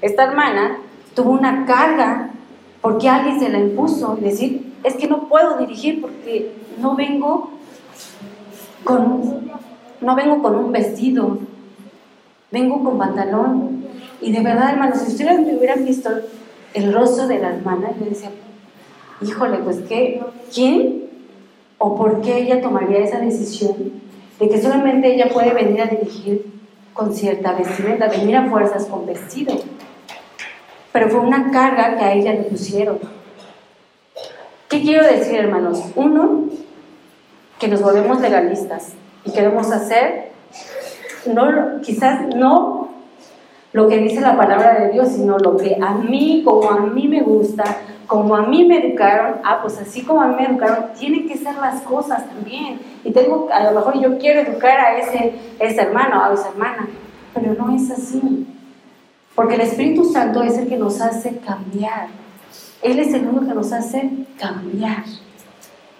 esta 0.02 0.24
hermana 0.24 0.78
tuvo 1.14 1.30
una 1.30 1.64
carga 1.64 2.30
porque 2.80 3.08
alguien 3.08 3.40
se 3.40 3.48
la 3.48 3.58
impuso 3.58 4.16
y 4.20 4.24
decir, 4.24 4.74
es 4.84 4.94
que 4.94 5.08
no 5.08 5.28
puedo 5.28 5.58
dirigir 5.58 6.00
porque 6.00 6.52
no 6.78 6.94
vengo 6.94 7.50
con, 8.84 9.50
no 10.00 10.14
vengo 10.14 10.42
con 10.42 10.54
un 10.54 10.72
vestido, 10.72 11.38
vengo 12.50 12.84
con 12.84 12.98
pantalón. 12.98 13.86
Y 14.20 14.32
de 14.32 14.40
verdad, 14.42 14.70
hermanos, 14.70 14.98
si 15.00 15.12
ustedes 15.12 15.40
me 15.40 15.56
hubieran 15.56 15.84
visto 15.84 16.10
el 16.74 16.92
rostro 16.92 17.26
de 17.26 17.38
la 17.38 17.50
hermana, 17.50 17.90
yo 17.98 18.06
decía, 18.06 18.30
híjole, 19.20 19.58
pues 19.58 19.78
qué, 19.88 20.20
¿quién 20.52 21.04
o 21.78 21.96
por 21.96 22.20
qué 22.20 22.38
ella 22.38 22.60
tomaría 22.60 22.98
esa 22.98 23.20
decisión 23.20 23.74
de 24.38 24.48
que 24.48 24.60
solamente 24.60 25.14
ella 25.14 25.28
puede 25.28 25.52
venir 25.52 25.82
a 25.82 25.86
dirigir 25.86 26.46
con 26.92 27.14
cierta 27.14 27.52
vestimenta, 27.52 28.08
venir 28.08 28.36
a 28.36 28.48
fuerzas 28.48 28.86
con 28.86 29.06
vestido? 29.06 29.54
pero 30.92 31.10
fue 31.10 31.20
una 31.20 31.50
carga 31.50 31.96
que 31.96 32.04
a 32.04 32.12
ella 32.12 32.32
le 32.32 32.42
pusieron. 32.42 32.98
¿Qué 34.68 34.82
quiero 34.82 35.04
decir, 35.06 35.36
hermanos? 35.38 35.80
Uno, 35.94 36.46
que 37.58 37.68
nos 37.68 37.82
volvemos 37.82 38.20
legalistas 38.20 38.94
y 39.24 39.32
queremos 39.32 39.70
hacer, 39.70 40.30
no, 41.26 41.80
quizás 41.82 42.34
no 42.34 42.77
lo 43.72 43.88
que 43.88 43.98
dice 43.98 44.20
la 44.20 44.36
palabra 44.36 44.80
de 44.80 44.92
Dios, 44.92 45.08
sino 45.08 45.38
lo 45.38 45.56
que 45.56 45.78
a 45.80 45.94
mí, 45.94 46.42
como 46.44 46.70
a 46.70 46.80
mí 46.80 47.06
me 47.06 47.22
gusta, 47.22 47.64
como 48.06 48.34
a 48.34 48.42
mí 48.42 48.64
me 48.64 48.78
educaron, 48.78 49.36
ah, 49.44 49.58
pues 49.60 49.78
así 49.78 50.02
como 50.02 50.22
a 50.22 50.28
mí 50.28 50.36
me 50.36 50.46
educaron, 50.46 50.86
tienen 50.98 51.28
que 51.28 51.36
ser 51.36 51.54
las 51.56 51.82
cosas 51.82 52.26
también. 52.26 52.80
Y 53.04 53.12
tengo, 53.12 53.48
a 53.52 53.64
lo 53.64 53.72
mejor 53.72 54.00
yo 54.00 54.18
quiero 54.18 54.40
educar 54.40 54.80
a 54.80 54.98
ese, 54.98 55.34
ese 55.58 55.82
hermano, 55.82 56.22
a 56.22 56.32
esa 56.32 56.48
hermana, 56.48 56.88
pero 57.34 57.54
no 57.54 57.74
es 57.74 57.90
así. 57.90 58.46
Porque 59.34 59.54
el 59.54 59.60
Espíritu 59.60 60.04
Santo 60.04 60.42
es 60.42 60.56
el 60.56 60.68
que 60.68 60.78
nos 60.78 61.00
hace 61.00 61.36
cambiar. 61.38 62.08
Él 62.82 62.98
es 62.98 63.12
el 63.12 63.26
único 63.26 63.46
que 63.46 63.54
nos 63.54 63.72
hace 63.72 64.10
cambiar. 64.38 65.04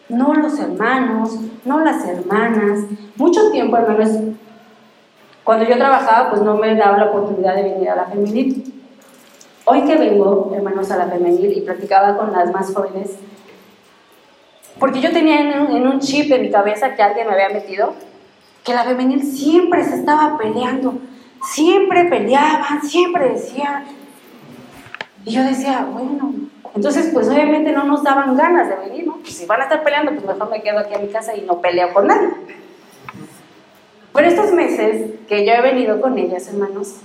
No 0.09 0.33
los 0.33 0.59
hermanos, 0.59 1.38
no 1.64 1.81
las 1.81 2.04
hermanas. 2.09 2.81
Mucho 3.16 3.50
tiempo, 3.50 3.76
hermanos, 3.76 4.11
cuando 5.48 5.64
yo 5.64 5.78
trabajaba, 5.78 6.28
pues 6.28 6.42
no 6.42 6.58
me 6.58 6.74
daba 6.74 6.98
la 6.98 7.06
oportunidad 7.06 7.54
de 7.54 7.62
venir 7.62 7.88
a 7.88 7.96
la 7.96 8.04
femenil. 8.04 8.70
Hoy 9.64 9.80
que 9.87 9.96
vengo, 9.96 10.52
hermanos, 10.54 10.90
a 10.90 10.98
la 10.98 11.06
femenil 11.06 11.56
y 11.56 11.62
platicaba 11.62 12.18
con 12.18 12.32
las 12.32 12.52
más 12.52 12.74
jóvenes, 12.74 13.12
porque 14.78 15.00
yo 15.00 15.11
tenía 15.11 15.40
en 15.40 15.87
un, 15.87 16.00
chip 16.00 16.30
en 16.32 16.42
mi 16.42 16.50
cabeza 16.50 16.94
que 16.94 17.02
alguien 17.02 17.28
me 17.28 17.32
había 17.32 17.48
metido, 17.48 17.94
que 18.62 18.74
la 18.74 18.84
femenil 18.84 19.22
siempre 19.22 19.82
se 19.84 19.94
estaba 19.94 20.37
peleando 20.37 20.98
siempre 21.42 22.04
peleaban, 22.04 22.82
siempre 22.82 23.30
decían. 23.30 23.87
Y 25.24 25.30
yo 25.30 25.44
decía, 25.44 25.88
bueno, 25.90 26.30
entonces 26.74 27.08
pues 27.14 27.26
obviamente 27.26 27.72
no 27.72 27.84
nos 27.84 28.02
daban 28.02 28.37
ganas 28.37 28.68
de 28.68 28.76
venir, 28.76 29.06
¿no? 29.06 29.16
Pues 29.22 29.34
si 29.34 29.46
van 29.46 29.62
a 29.62 29.64
estar 29.64 29.82
peleando, 29.82 30.12
pues 30.12 30.26
mejor 30.26 30.50
me 30.50 30.61
quedo 30.61 30.80
aquí 30.80 30.94
a 30.94 30.98
mi 30.98 31.08
casa 31.08 31.34
y 31.34 31.40
no 31.40 31.58
peleo 31.62 31.94
con 31.94 32.06
nadie. 32.06 32.28
Por 34.18 34.26
estos 34.26 34.50
meses 34.50 35.12
que 35.28 35.46
yo 35.46 35.52
he 35.52 35.62
venido 35.62 36.00
con 36.00 36.18
ellas, 36.18 36.48
hermanos, 36.48 36.96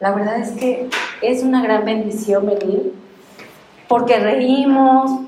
la 0.00 0.14
verdad 0.14 0.38
es 0.38 0.52
que 0.52 0.88
es 1.20 1.42
una 1.42 1.62
gran 1.62 1.84
bendición 1.84 2.46
venir, 2.46 2.94
porque 3.88 4.18
reímos, 4.18 5.20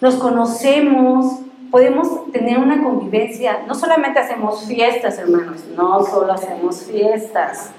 nos 0.00 0.16
conocemos, 0.16 1.38
podemos 1.70 2.32
tener 2.32 2.58
una 2.58 2.82
convivencia. 2.82 3.60
No 3.68 3.76
solamente 3.76 4.18
hacemos 4.18 4.66
fiestas, 4.66 5.18
hermanos, 5.18 5.66
no 5.76 6.02
solo 6.04 6.32
hacemos 6.32 6.82
fiestas, 6.82 7.70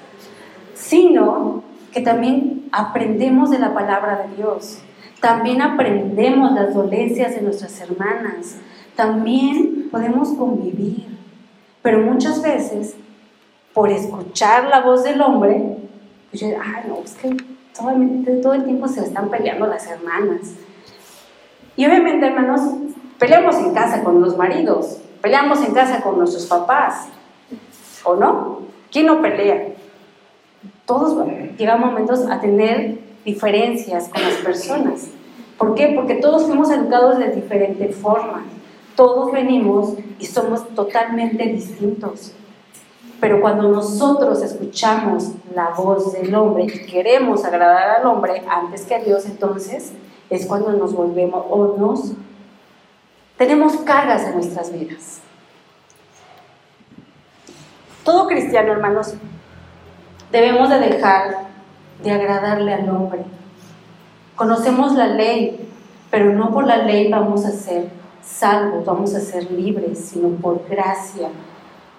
sino 0.74 1.64
que 1.92 2.00
también 2.00 2.70
aprendemos 2.72 3.50
de 3.50 3.60
la 3.60 3.74
palabra 3.74 4.26
de 4.26 4.38
Dios. 4.38 4.80
También 5.20 5.62
aprendemos 5.62 6.54
las 6.54 6.74
dolencias 6.74 7.36
de 7.36 7.42
nuestras 7.42 7.82
hermanas. 7.82 8.56
También 8.96 9.90
podemos 9.92 10.30
convivir. 10.30 11.21
Pero 11.82 12.00
muchas 12.00 12.41
veces, 12.41 12.96
por 13.74 13.89
escuchar 13.89 14.65
la 14.65 14.82
voz 14.82 15.04
del 15.04 15.22
hombre, 15.22 15.78
pues 16.30 16.41
yo, 16.41 16.48
ay, 16.48 16.84
no, 16.88 17.00
es 17.04 17.13
que 17.13 17.36
todo 18.41 18.54
el 18.54 18.63
tiempo 18.63 18.88
se 18.88 19.02
están 19.02 19.30
peleando 19.30 19.65
las 19.67 19.88
hermanas. 19.88 20.54
Y 21.76 21.86
obviamente, 21.86 22.28
hermanos, 22.28 22.62
peleamos 23.17 23.56
en 23.58 23.74
casa 23.74 24.04
con 24.04 24.22
los 24.22 24.38
maridos, 24.38 25.00
peleamos 25.22 25.62
en 25.63 25.74
casa 25.74 26.02
con 26.02 26.17
nuestros 26.17 26.46
papás, 26.46 27.08
¿o 28.04 28.15
no? 28.15 28.60
¿Quién 28.91 29.06
no 29.08 29.22
pelea? 29.22 29.70
Todos 30.86 31.17
llegan 31.58 31.80
momentos 31.80 32.26
a 32.30 32.39
tener 32.41 33.00
diferencias 33.24 34.10
con 34.10 34.22
las 34.22 34.34
personas. 34.36 35.08
¿Por 35.58 35.76
qué? 35.76 35.94
Porque 35.96 36.15
todos 36.15 36.46
fuimos 36.46 36.70
educados 36.72 37.17
de 37.20 37.30
diferente 37.30 37.88
forma. 37.89 38.44
Todos 38.96 39.32
venimos 39.32 39.94
y 40.22 40.26
somos 40.26 40.70
totalmente 40.76 41.44
distintos. 41.44 42.32
Pero 43.20 43.42
cuando 43.42 43.68
nosotros 43.68 44.42
escuchamos 44.42 45.32
la 45.54 45.70
voz 45.70 46.14
del 46.14 46.34
hombre 46.34 46.66
y 46.66 46.86
queremos 46.86 47.44
agradar 47.44 48.00
al 48.00 48.06
hombre 48.06 48.44
antes 48.48 48.84
que 48.84 48.96
a 48.96 49.00
Dios, 49.00 49.26
entonces 49.26 49.92
es 50.30 50.46
cuando 50.46 50.72
nos 50.74 50.94
volvemos 50.94 51.44
o 51.50 51.76
nos 51.78 52.14
tenemos 53.38 53.76
cargas 53.78 54.24
en 54.28 54.36
nuestras 54.36 54.72
vidas. 54.72 55.20
Todo 58.04 58.28
cristiano, 58.28 58.72
hermanos, 58.72 59.16
debemos 60.32 60.70
de 60.70 60.80
dejar 60.80 61.48
de 62.04 62.12
agradarle 62.12 62.74
al 62.74 62.90
hombre. 62.90 63.24
Conocemos 64.36 64.94
la 64.94 65.08
ley, 65.08 65.68
pero 66.12 66.34
no 66.34 66.52
por 66.52 66.66
la 66.66 66.78
ley 66.78 67.10
vamos 67.12 67.46
a 67.46 67.52
ser 67.52 68.01
salvos, 68.24 68.86
vamos 68.86 69.14
a 69.16 69.20
ser 69.20 69.52
libres, 69.52 70.00
sino 70.00 70.30
por 70.30 70.68
gracia. 70.70 71.30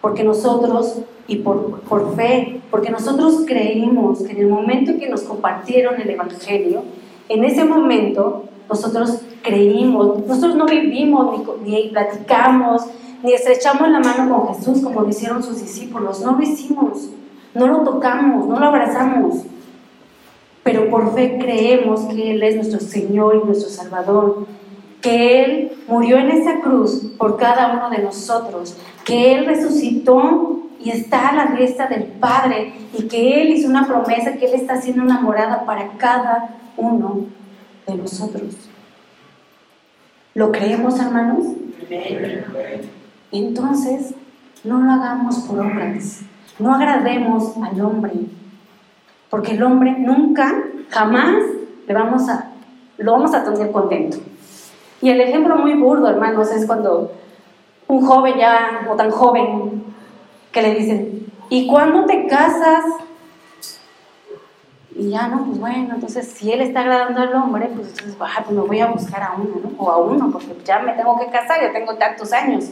Porque 0.00 0.24
nosotros, 0.24 0.98
y 1.26 1.36
por, 1.36 1.80
por 1.82 2.14
fe, 2.16 2.60
porque 2.70 2.90
nosotros 2.90 3.44
creímos 3.46 4.22
que 4.22 4.32
en 4.32 4.38
el 4.38 4.48
momento 4.48 4.98
que 4.98 5.08
nos 5.08 5.22
compartieron 5.22 6.00
el 6.00 6.10
Evangelio, 6.10 6.82
en 7.28 7.44
ese 7.44 7.64
momento 7.64 8.44
nosotros 8.68 9.20
creímos, 9.42 10.26
nosotros 10.26 10.56
no 10.56 10.66
vivimos 10.66 11.38
ni, 11.64 11.70
ni, 11.70 11.88
platicamos, 11.90 12.82
ni 13.22 13.32
estrechamos 13.32 13.88
la 13.90 14.00
mano 14.00 14.34
con 14.34 14.54
Jesús 14.54 14.80
como 14.82 15.02
lo 15.02 15.08
hicieron 15.08 15.42
sus 15.42 15.60
discípulos, 15.60 16.20
no 16.20 16.32
lo 16.32 16.42
hicimos, 16.42 17.10
no 17.54 17.66
lo 17.66 17.78
tocamos, 17.82 18.48
no 18.48 18.58
lo 18.58 18.66
abrazamos, 18.66 19.44
pero 20.62 20.88
por 20.88 21.14
fe 21.14 21.38
creemos 21.40 22.00
que 22.02 22.32
Él 22.32 22.42
es 22.42 22.56
nuestro 22.56 22.80
Señor 22.80 23.40
y 23.42 23.46
nuestro 23.46 23.68
Salvador, 23.68 24.46
que 25.02 25.44
Él 25.44 25.72
murió 25.88 26.16
en 26.16 26.30
esa 26.30 26.60
cruz 26.60 27.02
por 27.18 27.36
cada 27.36 27.72
uno 27.72 27.90
de 27.90 27.98
nosotros, 27.98 28.78
que 29.04 29.34
Él 29.34 29.44
resucitó 29.44 30.62
y 30.80 30.90
está 30.90 31.28
a 31.28 31.34
la 31.34 31.46
diestra 31.56 31.88
del 31.88 32.04
Padre 32.04 32.72
y 32.96 33.08
que 33.08 33.42
Él 33.42 33.50
hizo 33.50 33.68
una 33.68 33.86
promesa 33.86 34.34
que 34.34 34.46
Él 34.46 34.54
está 34.54 34.74
haciendo 34.74 35.02
una 35.02 35.20
morada 35.20 35.64
para 35.66 35.88
cada 35.98 36.56
uno 36.76 37.26
de 37.86 37.96
nosotros. 37.96 38.54
¿Lo 40.34 40.50
creemos, 40.50 40.98
hermanos? 40.98 41.46
Entonces, 43.32 44.14
no 44.64 44.80
lo 44.80 44.92
hagamos 44.92 45.40
por 45.40 45.60
obras, 45.60 46.22
no 46.58 46.74
agrademos 46.74 47.54
al 47.56 47.80
hombre, 47.80 48.12
porque 49.28 49.52
el 49.52 49.62
hombre 49.62 49.96
nunca, 49.98 50.62
jamás 50.90 51.42
le 51.86 51.94
vamos 51.94 52.28
a, 52.28 52.52
lo 52.98 53.12
vamos 53.12 53.34
a 53.34 53.44
tener 53.44 53.72
contento. 53.72 54.18
Y 55.02 55.10
el 55.10 55.20
ejemplo 55.20 55.56
muy 55.56 55.74
burdo, 55.74 56.08
hermanos, 56.08 56.50
es 56.52 56.64
cuando 56.64 57.12
un 57.88 58.06
joven 58.06 58.38
ya, 58.38 58.86
o 58.88 58.94
tan 58.94 59.10
joven, 59.10 59.84
que 60.52 60.62
le 60.62 60.74
dicen, 60.74 61.26
¿y 61.50 61.66
cuándo 61.66 62.06
te 62.06 62.28
casas? 62.28 62.84
Y 64.94 65.10
ya, 65.10 65.26
no, 65.26 65.44
pues 65.46 65.58
bueno, 65.58 65.96
entonces 65.96 66.28
si 66.28 66.52
él 66.52 66.60
está 66.60 66.82
agradando 66.82 67.20
al 67.20 67.34
hombre, 67.34 67.68
pues 67.74 67.88
entonces, 67.88 68.16
pues 68.16 68.50
me 68.50 68.62
voy 68.62 68.78
a 68.78 68.86
buscar 68.86 69.22
a 69.24 69.34
uno, 69.36 69.60
¿no? 69.64 69.70
O 69.76 69.90
a 69.90 69.98
uno, 69.98 70.30
porque 70.30 70.56
ya 70.64 70.78
me 70.78 70.92
tengo 70.92 71.18
que 71.18 71.26
casar, 71.26 71.60
ya 71.60 71.72
tengo 71.72 71.96
tantos 71.96 72.32
años. 72.32 72.70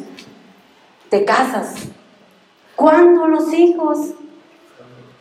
Te 1.08 1.24
casas. 1.24 1.88
¿Cuándo 2.76 3.26
los 3.26 3.52
hijos? 3.52 4.12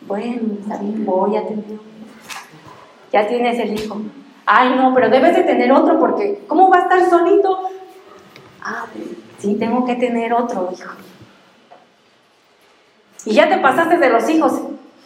Bueno, 0.02 0.58
también 0.68 1.06
voy 1.06 1.38
a 1.38 1.48
tener. 1.48 1.66
Ya 3.12 3.28
tienes 3.28 3.58
el 3.58 3.74
hijo. 3.74 4.00
Ay, 4.52 4.74
no, 4.76 4.96
pero 4.96 5.12
debes 5.12 5.36
de 5.36 5.44
tener 5.44 5.72
otro 5.72 6.00
porque 6.00 6.44
¿cómo 6.48 6.72
va 6.72 6.78
a 6.78 6.82
estar 6.82 7.08
solito? 7.08 7.70
Ah, 8.64 8.86
sí, 9.38 9.54
tengo 9.60 9.86
que 9.86 9.94
tener 9.94 10.34
otro 10.34 10.70
hijo. 10.74 10.92
Y 13.26 13.34
ya 13.36 13.48
te 13.48 13.60
pasaste 13.60 14.00
de 14.00 14.10
los 14.10 14.28
hijos. 14.28 14.54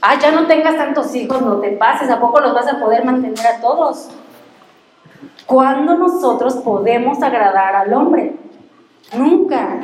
Ah, 0.01 0.17
ya 0.17 0.31
no 0.31 0.47
tengas 0.47 0.77
tantos 0.77 1.13
hijos, 1.13 1.41
no 1.41 1.57
te 1.57 1.71
pases, 1.71 2.09
¿a 2.09 2.21
poco 2.21 2.39
los 2.39 2.53
vas 2.53 2.69
a 2.69 2.79
poder 2.79 3.03
mantener 3.03 3.45
a 3.45 3.59
todos? 3.59 4.07
¿Cuándo 5.45 5.97
nosotros 5.97 6.55
podemos 6.63 7.21
agradar 7.21 7.75
al 7.75 7.93
hombre? 7.93 8.37
Nunca. 9.13 9.81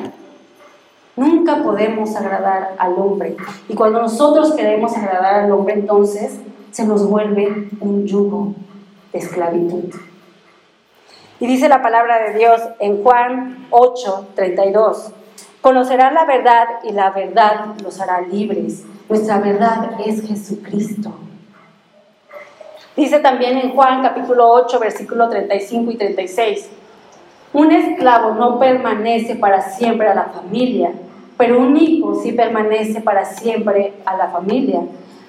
Nunca 1.17 1.57
podemos 1.57 2.15
agradar 2.15 2.75
al 2.77 2.93
hombre. 2.93 3.35
Y 3.67 3.75
cuando 3.75 4.01
nosotros 4.01 4.53
queremos 4.53 4.95
agradar 4.95 5.43
al 5.43 5.51
hombre, 5.51 5.73
entonces 5.73 6.39
se 6.71 6.85
nos 6.85 7.09
vuelve 7.09 7.67
un 7.81 8.05
yugo 8.05 8.53
esclavitud. 9.13 9.93
Y 11.39 11.47
dice 11.47 11.69
la 11.69 11.81
palabra 11.81 12.19
de 12.19 12.37
Dios 12.37 12.61
en 12.79 13.01
Juan 13.01 13.67
8, 13.69 14.29
32. 14.35 15.11
Conocerán 15.61 16.13
la 16.13 16.25
verdad 16.25 16.67
y 16.83 16.91
la 16.91 17.11
verdad 17.11 17.75
los 17.81 17.99
hará 18.01 18.21
libres. 18.21 18.83
Nuestra 19.07 19.39
verdad 19.39 19.91
es 20.05 20.27
Jesucristo. 20.27 21.13
Dice 22.95 23.19
también 23.19 23.57
en 23.57 23.71
Juan 23.71 24.01
capítulo 24.01 24.49
8, 24.49 24.79
versículo 24.79 25.29
35 25.29 25.91
y 25.91 25.97
36. 25.97 26.69
Un 27.53 27.71
esclavo 27.71 28.31
no 28.35 28.59
permanece 28.59 29.35
para 29.35 29.61
siempre 29.61 30.07
a 30.07 30.13
la 30.13 30.25
familia, 30.25 30.91
pero 31.37 31.59
un 31.59 31.77
hijo 31.77 32.15
sí 32.21 32.33
permanece 32.33 33.01
para 33.01 33.23
siempre 33.23 33.93
a 34.05 34.17
la 34.17 34.27
familia. 34.27 34.81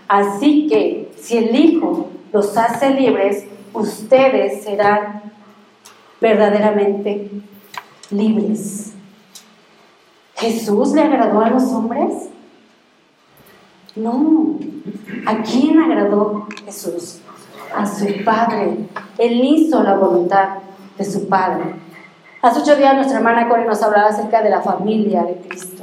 Así 0.09 0.67
que 0.67 1.13
si 1.17 1.39
el 1.39 1.55
hijo 1.55 2.09
los 2.33 2.57
hace 2.59 2.91
libres, 2.91 3.47
ustedes 3.73 4.65
serán 4.65 5.23
verdaderamente 6.21 7.31
libres. 8.11 8.93
¿Jesús 10.37 10.93
le 10.93 11.03
agradó 11.03 11.41
a 11.41 11.51
los 11.51 11.65
hombres? 11.65 12.29
No. 13.97 14.57
¿A 15.27 15.43
quién 15.43 15.79
agradó 15.79 16.47
Jesús? 16.65 17.21
A 17.75 17.87
su 17.87 18.07
Padre. 18.25 18.89
Él 19.19 19.45
hizo 19.45 19.83
la 19.83 19.97
voluntad 19.97 20.59
de 20.97 21.05
su 21.05 21.29
Padre. 21.29 21.75
Hace 22.43 22.61
ocho 22.61 22.77
días 22.77 22.95
nuestra 22.95 23.19
hermana 23.19 23.49
Corey 23.49 23.67
nos 23.67 23.83
hablaba 23.83 24.09
acerca 24.09 24.43
de 24.43 24.51
la 24.51 24.63
familia 24.63 25.25
de 25.25 25.37
Cristo. 25.47 25.83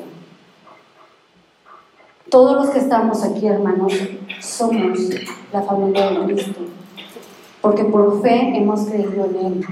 Todos 2.30 2.56
los 2.56 2.70
que 2.72 2.80
estamos 2.80 3.24
aquí, 3.24 3.48
hermanos, 3.48 3.94
somos 4.42 5.00
la 5.54 5.62
familia 5.62 6.10
de 6.10 6.34
Cristo. 6.34 6.62
Porque 7.68 7.84
por 7.84 8.22
fe 8.22 8.54
hemos 8.56 8.86
creído 8.86 9.26
en 9.26 9.46
Él. 9.46 9.66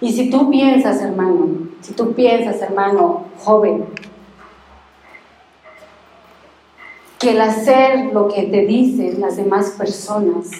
Y 0.00 0.12
si 0.12 0.28
tú 0.28 0.50
piensas, 0.50 1.00
hermano, 1.00 1.68
si 1.80 1.92
tú 1.92 2.14
piensas, 2.14 2.60
hermano 2.60 3.26
joven, 3.44 3.84
que 7.20 7.30
el 7.30 7.40
hacer 7.40 8.06
lo 8.12 8.26
que 8.26 8.42
te 8.42 8.66
dicen 8.66 9.20
las 9.20 9.36
demás 9.36 9.76
personas 9.78 10.50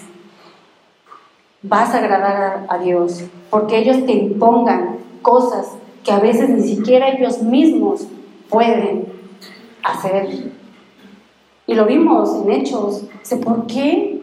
vas 1.62 1.92
a 1.92 1.98
agradar 1.98 2.66
a, 2.68 2.78
Dios, 2.78 3.24
porque 3.50 3.78
ellos 3.78 4.06
te 4.06 4.12
impongan 4.12 4.98
cosas 5.20 5.66
que 6.04 6.12
a 6.12 6.20
veces 6.20 6.48
ni 6.48 6.62
siquiera 6.62 7.08
ellos 7.08 7.42
mismos 7.42 8.06
pueden 8.48 9.04
hacer. 9.82 10.52
Y 11.66 11.74
lo 11.74 11.86
vimos 11.86 12.36
en 12.36 12.52
hechos. 12.52 13.02
¿por 13.44 13.66
qué 13.66 14.17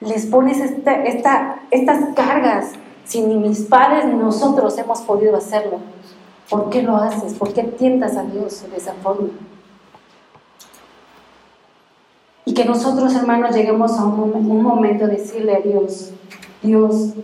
les 0.00 0.26
pones 0.26 0.58
esta, 0.60 1.02
esta, 1.04 1.62
estas 1.70 2.14
cargas 2.14 2.72
si 3.04 3.20
ni 3.20 3.36
mis 3.36 3.60
padres 3.62 4.06
ni 4.06 4.14
nosotros 4.14 4.76
hemos 4.78 5.00
podido 5.02 5.36
hacerlo? 5.36 5.78
¿Por 6.48 6.70
qué 6.70 6.82
lo 6.82 6.96
haces? 6.96 7.34
¿Por 7.34 7.52
qué 7.52 7.62
tientas 7.62 8.16
a 8.16 8.24
Dios 8.24 8.64
de 8.70 8.76
esa 8.76 8.92
forma? 8.94 9.28
Y 12.44 12.52
que 12.52 12.64
nosotros, 12.64 13.14
hermanos, 13.14 13.54
lleguemos 13.54 13.98
a 13.98 14.04
un, 14.04 14.32
un 14.34 14.62
momento 14.62 15.06
de 15.06 15.16
decirle 15.16 15.56
a 15.56 15.60
Dios, 15.60 16.12
Dios, 16.62 17.14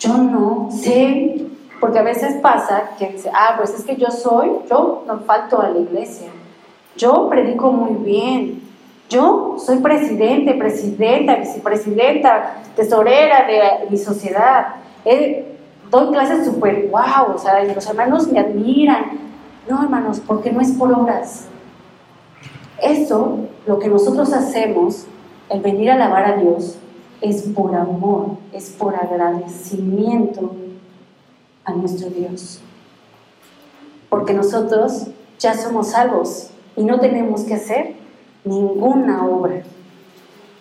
yo 0.00 0.18
no 0.18 0.68
sé, 0.70 1.46
porque 1.80 1.98
a 1.98 2.02
veces 2.02 2.40
pasa 2.40 2.90
que 2.98 3.10
dice, 3.10 3.30
ah, 3.32 3.54
pues 3.56 3.74
es 3.74 3.84
que 3.84 3.96
yo 3.96 4.10
soy, 4.10 4.50
yo 4.68 5.04
no 5.06 5.20
falto 5.20 5.60
a 5.60 5.68
la 5.68 5.78
iglesia, 5.78 6.28
yo 6.96 7.28
predico 7.28 7.70
muy 7.72 7.94
bien. 8.04 8.63
Yo 9.10 9.56
soy 9.58 9.78
presidente, 9.78 10.54
presidenta, 10.54 11.36
vicepresidenta, 11.36 12.62
tesorera 12.74 13.46
de 13.46 13.90
mi 13.90 13.98
sociedad. 13.98 14.76
Eh, 15.04 15.56
doy 15.90 16.12
clases 16.12 16.46
súper 16.46 16.88
wow, 16.90 17.34
o 17.34 17.38
sea, 17.38 17.62
los 17.62 17.86
hermanos 17.86 18.28
me 18.28 18.40
admiran. 18.40 19.18
No, 19.68 19.82
hermanos, 19.82 20.20
porque 20.26 20.50
no 20.50 20.60
es 20.60 20.72
por 20.72 20.92
obras. 20.92 21.46
Eso, 22.82 23.38
lo 23.66 23.78
que 23.78 23.88
nosotros 23.88 24.32
hacemos, 24.32 25.06
el 25.48 25.60
venir 25.60 25.90
a 25.90 25.94
alabar 25.94 26.24
a 26.24 26.36
Dios, 26.36 26.78
es 27.20 27.42
por 27.42 27.74
amor, 27.74 28.36
es 28.52 28.70
por 28.70 28.94
agradecimiento 28.94 30.54
a 31.64 31.72
nuestro 31.72 32.10
Dios. 32.10 32.60
Porque 34.10 34.34
nosotros 34.34 35.08
ya 35.38 35.54
somos 35.54 35.88
salvos 35.88 36.50
y 36.76 36.84
no 36.84 37.00
tenemos 37.00 37.42
que 37.42 37.54
hacer 37.54 38.03
ninguna 38.44 39.26
obra. 39.26 39.62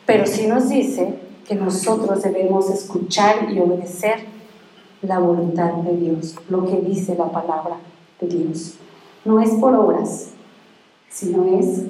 Pero 0.05 0.25
sí 0.25 0.47
nos 0.47 0.69
dice 0.69 1.15
que 1.47 1.55
nosotros 1.55 2.21
debemos 2.21 2.69
escuchar 2.69 3.51
y 3.51 3.59
obedecer 3.59 4.19
la 5.01 5.19
voluntad 5.19 5.73
de 5.73 5.97
Dios, 5.97 6.35
lo 6.49 6.65
que 6.65 6.77
dice 6.77 7.15
la 7.15 7.29
palabra 7.29 7.77
de 8.19 8.27
Dios. 8.27 8.75
No 9.25 9.41
es 9.41 9.51
por 9.51 9.75
obras, 9.75 10.31
sino 11.09 11.45
es 11.59 11.83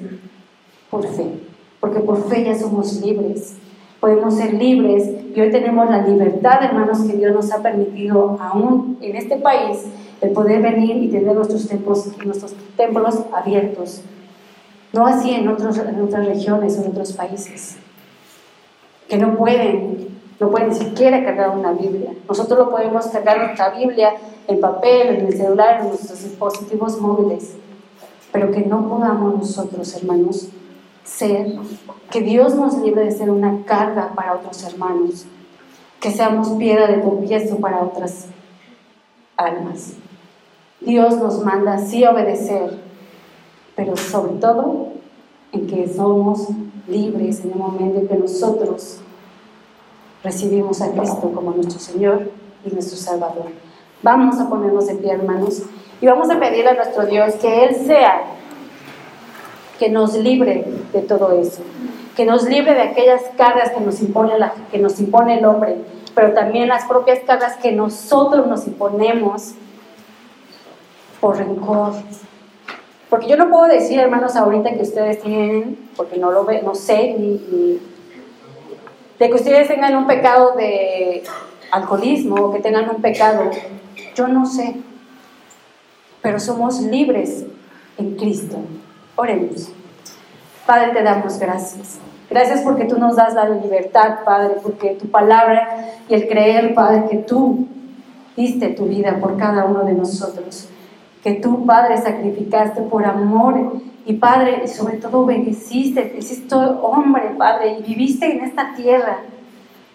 por 0.90 1.06
fe. 1.06 1.40
Porque 1.80 2.00
por 2.00 2.28
fe 2.28 2.44
ya 2.44 2.58
somos 2.58 3.00
libres. 3.00 3.54
Podemos 4.00 4.34
ser 4.34 4.54
libres 4.54 5.08
y 5.34 5.40
hoy 5.40 5.50
tenemos 5.50 5.88
la 5.88 6.06
libertad, 6.06 6.62
hermanos, 6.62 7.02
que 7.02 7.16
Dios 7.16 7.32
nos 7.32 7.50
ha 7.52 7.62
permitido 7.62 8.36
aún 8.40 8.98
en 9.00 9.16
este 9.16 9.36
país 9.36 9.84
el 10.20 10.30
poder 10.30 10.62
venir 10.62 11.02
y 11.02 11.08
tener 11.08 11.34
nuestros 11.34 11.66
templos, 11.66 12.08
nuestros 12.24 12.54
templos 12.76 13.20
abiertos 13.32 14.02
no 14.94 15.06
así 15.06 15.32
en, 15.32 15.48
otras 15.48 15.76
regiones 15.76 16.78
o 16.78 16.82
en 16.82 16.90
otros 16.90 17.12
países, 17.14 17.76
que 19.08 19.16
no 19.16 19.36
pueden, 19.36 20.08
no 20.38 20.50
pueden 20.50 20.72
siquiera 20.72 21.24
cargar 21.24 21.50
una 21.50 21.72
Biblia. 21.72 22.12
Nosotros 22.28 22.58
lo 22.58 22.70
podemos 22.70 23.06
cargar 23.08 23.38
nuestra 23.38 23.70
Biblia 23.70 24.14
en 24.46 24.60
papel, 24.60 25.16
en 25.16 25.26
el 25.26 25.36
celular, 25.36 25.80
en 25.80 25.88
nuestros 25.88 26.22
dispositivos 26.22 27.00
móviles, 27.00 27.56
pero 28.30 28.52
que 28.52 28.60
no 28.60 28.88
podamos 28.88 29.34
nosotros, 29.34 29.96
hermanos, 29.96 30.48
ser, 31.02 31.54
que 32.10 32.20
Dios 32.20 32.54
nos 32.54 32.78
libre 32.78 33.04
de 33.04 33.10
ser 33.10 33.30
una 33.30 33.64
carga 33.64 34.12
para 34.14 34.34
otros 34.34 34.62
hermanos, 34.62 35.26
que 36.00 36.12
seamos 36.12 36.50
piedra 36.50 36.86
de 36.86 36.98
tropiezo 36.98 37.56
para 37.56 37.82
otras 37.82 38.26
almas. 39.36 39.94
Dios 40.80 41.16
nos 41.16 41.42
manda 41.42 41.74
así 41.74 42.04
obedecer, 42.04 42.83
pero 43.76 43.96
sobre 43.96 44.34
todo 44.34 44.88
en 45.52 45.66
que 45.66 45.88
somos 45.88 46.48
libres 46.88 47.44
en 47.44 47.52
el 47.52 47.58
momento 47.58 48.00
en 48.00 48.08
que 48.08 48.16
nosotros 48.16 48.98
recibimos 50.22 50.80
a 50.82 50.90
Cristo 50.92 51.30
como 51.34 51.52
nuestro 51.52 51.78
Señor 51.78 52.30
y 52.64 52.70
nuestro 52.70 52.96
Salvador. 52.96 53.46
Vamos 54.02 54.38
a 54.38 54.48
ponernos 54.48 54.86
de 54.86 54.94
pie, 54.96 55.12
hermanos, 55.12 55.62
y 56.00 56.06
vamos 56.06 56.28
a 56.30 56.38
pedirle 56.38 56.70
a 56.70 56.74
nuestro 56.74 57.06
Dios 57.06 57.34
que 57.34 57.64
Él 57.64 57.74
sea 57.74 58.22
que 59.78 59.88
nos 59.88 60.14
libre 60.14 60.64
de 60.92 61.02
todo 61.02 61.32
eso, 61.32 61.62
que 62.16 62.24
nos 62.24 62.44
libre 62.44 62.74
de 62.74 62.82
aquellas 62.82 63.22
cargas 63.36 63.70
que 63.70 63.80
nos 63.80 64.00
impone, 64.00 64.38
la, 64.38 64.54
que 64.70 64.78
nos 64.78 65.00
impone 65.00 65.38
el 65.38 65.44
hombre, 65.44 65.78
pero 66.14 66.32
también 66.32 66.68
las 66.68 66.84
propias 66.84 67.20
cargas 67.26 67.56
que 67.56 67.72
nosotros 67.72 68.46
nos 68.46 68.66
imponemos 68.66 69.54
por 71.20 71.38
rencor, 71.38 71.94
porque 73.14 73.28
yo 73.28 73.36
no 73.36 73.48
puedo 73.48 73.66
decir, 73.66 74.00
hermanos, 74.00 74.34
ahorita 74.34 74.74
que 74.74 74.82
ustedes 74.82 75.22
tienen, 75.22 75.78
porque 75.96 76.16
no 76.16 76.32
lo 76.32 76.44
ve, 76.44 76.62
no 76.62 76.74
sé, 76.74 77.14
ni, 77.16 77.80
de 79.20 79.28
que 79.28 79.34
ustedes 79.34 79.68
tengan 79.68 79.94
un 79.94 80.08
pecado 80.08 80.56
de 80.56 81.22
alcoholismo 81.70 82.34
o 82.34 82.52
que 82.52 82.58
tengan 82.58 82.90
un 82.90 83.00
pecado. 83.00 83.52
Yo 84.16 84.26
no 84.26 84.44
sé. 84.44 84.74
Pero 86.22 86.40
somos 86.40 86.80
libres 86.80 87.44
en 87.98 88.16
Cristo. 88.16 88.56
Oremos. 89.14 89.68
Padre, 90.66 90.90
te 90.94 91.04
damos 91.04 91.38
gracias. 91.38 92.00
Gracias 92.28 92.62
porque 92.62 92.84
tú 92.86 92.98
nos 92.98 93.14
das 93.14 93.34
la 93.34 93.48
libertad, 93.48 94.24
Padre, 94.24 94.56
porque 94.60 94.96
tu 95.00 95.06
palabra 95.06 95.86
y 96.08 96.14
el 96.14 96.26
creer, 96.26 96.74
Padre, 96.74 97.04
que 97.08 97.18
tú 97.18 97.68
diste 98.36 98.70
tu 98.70 98.86
vida 98.86 99.20
por 99.20 99.36
cada 99.36 99.66
uno 99.66 99.84
de 99.84 99.92
nosotros 99.92 100.68
que 101.24 101.32
tú, 101.36 101.64
Padre, 101.64 101.96
sacrificaste 101.96 102.82
por 102.82 103.06
amor 103.06 103.80
y 104.04 104.12
Padre, 104.12 104.68
sobre 104.68 104.98
todo 104.98 105.20
obedeciste, 105.20 106.02
te 106.02 106.18
hiciste 106.18 106.54
hombre, 106.54 107.30
Padre, 107.38 107.78
y 107.78 107.82
viviste 107.82 108.30
en 108.30 108.44
esta 108.44 108.74
tierra, 108.74 109.20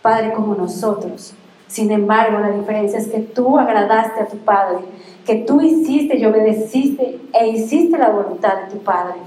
Padre, 0.01 0.33
como 0.33 0.55
nosotros. 0.55 1.35
Sin 1.67 1.91
embargo, 1.91 2.39
la 2.39 2.49
diferencia 2.49 2.97
es 2.97 3.09
que 3.09 3.19
tú 3.19 3.59
agradaste 3.59 4.21
a 4.21 4.25
tu 4.25 4.37
Padre, 4.37 4.79
que 5.23 5.35
tú 5.35 5.61
hiciste 5.61 6.17
y 6.17 6.25
obedeciste 6.25 7.19
e 7.31 7.47
hiciste 7.47 7.95
la 7.95 8.09
voluntad 8.09 8.63
de 8.63 8.71
tu 8.71 8.83
Padre. 8.83 9.19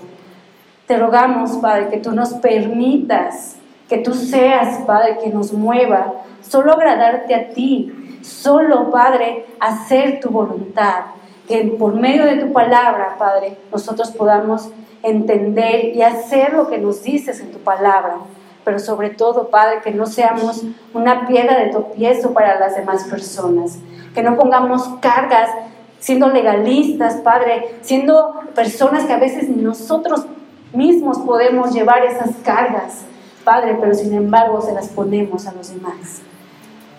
Te 0.88 0.98
rogamos, 0.98 1.52
Padre, 1.58 1.88
que 1.88 1.98
tú 1.98 2.10
nos 2.10 2.32
permitas, 2.34 3.58
que 3.88 3.98
tú 3.98 4.12
seas, 4.12 4.78
Padre, 4.86 5.18
que 5.22 5.30
nos 5.30 5.52
mueva, 5.52 6.14
solo 6.40 6.72
agradarte 6.72 7.32
a 7.32 7.50
ti, 7.50 8.18
solo, 8.22 8.90
Padre, 8.90 9.46
hacer 9.60 10.18
tu 10.18 10.30
voluntad 10.30 11.21
que 11.48 11.64
por 11.78 11.94
medio 11.94 12.24
de 12.24 12.36
tu 12.36 12.52
palabra, 12.52 13.16
Padre, 13.18 13.56
nosotros 13.70 14.10
podamos 14.10 14.70
entender 15.02 15.96
y 15.96 16.02
hacer 16.02 16.52
lo 16.52 16.68
que 16.68 16.78
nos 16.78 17.02
dices 17.02 17.40
en 17.40 17.50
tu 17.50 17.58
palabra. 17.58 18.18
Pero 18.64 18.78
sobre 18.78 19.10
todo, 19.10 19.48
Padre, 19.48 19.80
que 19.82 19.90
no 19.90 20.06
seamos 20.06 20.62
una 20.94 21.26
piedra 21.26 21.58
de 21.58 21.70
tropiezo 21.70 22.32
para 22.32 22.58
las 22.60 22.76
demás 22.76 23.04
personas. 23.04 23.78
Que 24.14 24.22
no 24.22 24.36
pongamos 24.36 24.88
cargas 25.00 25.50
siendo 25.98 26.28
legalistas, 26.28 27.16
Padre, 27.16 27.76
siendo 27.80 28.34
personas 28.54 29.04
que 29.04 29.12
a 29.12 29.18
veces 29.18 29.48
nosotros 29.48 30.26
mismos 30.72 31.18
podemos 31.18 31.72
llevar 31.72 32.04
esas 32.04 32.30
cargas, 32.44 33.02
Padre, 33.44 33.76
pero 33.80 33.94
sin 33.94 34.14
embargo 34.14 34.60
se 34.60 34.72
las 34.72 34.88
ponemos 34.88 35.46
a 35.46 35.52
los 35.52 35.72
demás. 35.72 36.22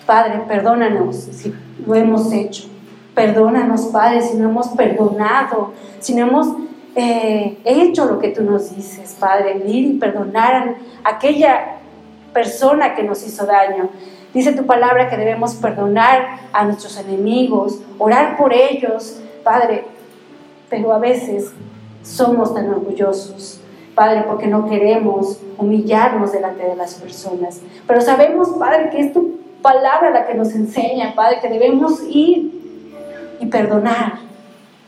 Padre, 0.06 0.44
perdónanos 0.48 1.16
si 1.16 1.54
lo 1.86 1.96
hemos 1.96 2.32
hecho. 2.32 2.73
Perdónanos, 3.14 3.88
Padre, 3.88 4.22
si 4.22 4.38
no 4.38 4.50
hemos 4.50 4.70
perdonado, 4.70 5.74
si 6.00 6.16
no 6.16 6.28
hemos 6.28 6.48
eh, 6.96 7.58
hecho 7.64 8.06
lo 8.06 8.20
que 8.20 8.30
tú 8.30 8.44
nos 8.44 8.76
dices, 8.76 9.16
Padre, 9.20 9.62
ir 9.66 9.86
y 9.86 9.94
perdonar 10.00 10.76
a 11.04 11.10
aquella 11.10 11.78
persona 12.34 12.96
que 12.96 13.04
nos 13.04 13.26
hizo 13.26 13.46
daño. 13.46 13.90
Dice 14.34 14.54
tu 14.54 14.66
palabra 14.66 15.10
que 15.10 15.18
debemos 15.18 15.54
perdonar 15.56 16.40
a 16.52 16.64
nuestros 16.66 16.98
enemigos, 16.98 17.80
orar 18.00 18.36
por 18.36 18.52
ellos, 18.52 19.20
Padre, 19.44 19.86
pero 20.70 20.92
a 20.92 20.98
veces 20.98 21.52
somos 22.02 22.54
tan 22.54 22.68
orgullosos, 22.70 23.62
Padre, 23.94 24.24
porque 24.28 24.48
no 24.48 24.68
queremos 24.68 25.40
humillarnos 25.60 26.32
delante 26.32 26.64
de 26.64 26.76
las 26.76 26.96
personas. 26.96 27.62
Pero 27.86 28.02
sabemos, 28.02 28.50
Padre, 28.58 28.90
que 28.90 29.02
es 29.02 29.14
tu 29.14 29.40
palabra 29.62 30.10
la 30.10 30.26
que 30.26 30.34
nos 30.34 30.54
enseña, 30.56 31.14
Padre, 31.16 31.40
que 31.42 31.50
debemos 31.50 32.02
ir 32.10 32.63
y 33.44 33.46
perdonar. 33.48 34.14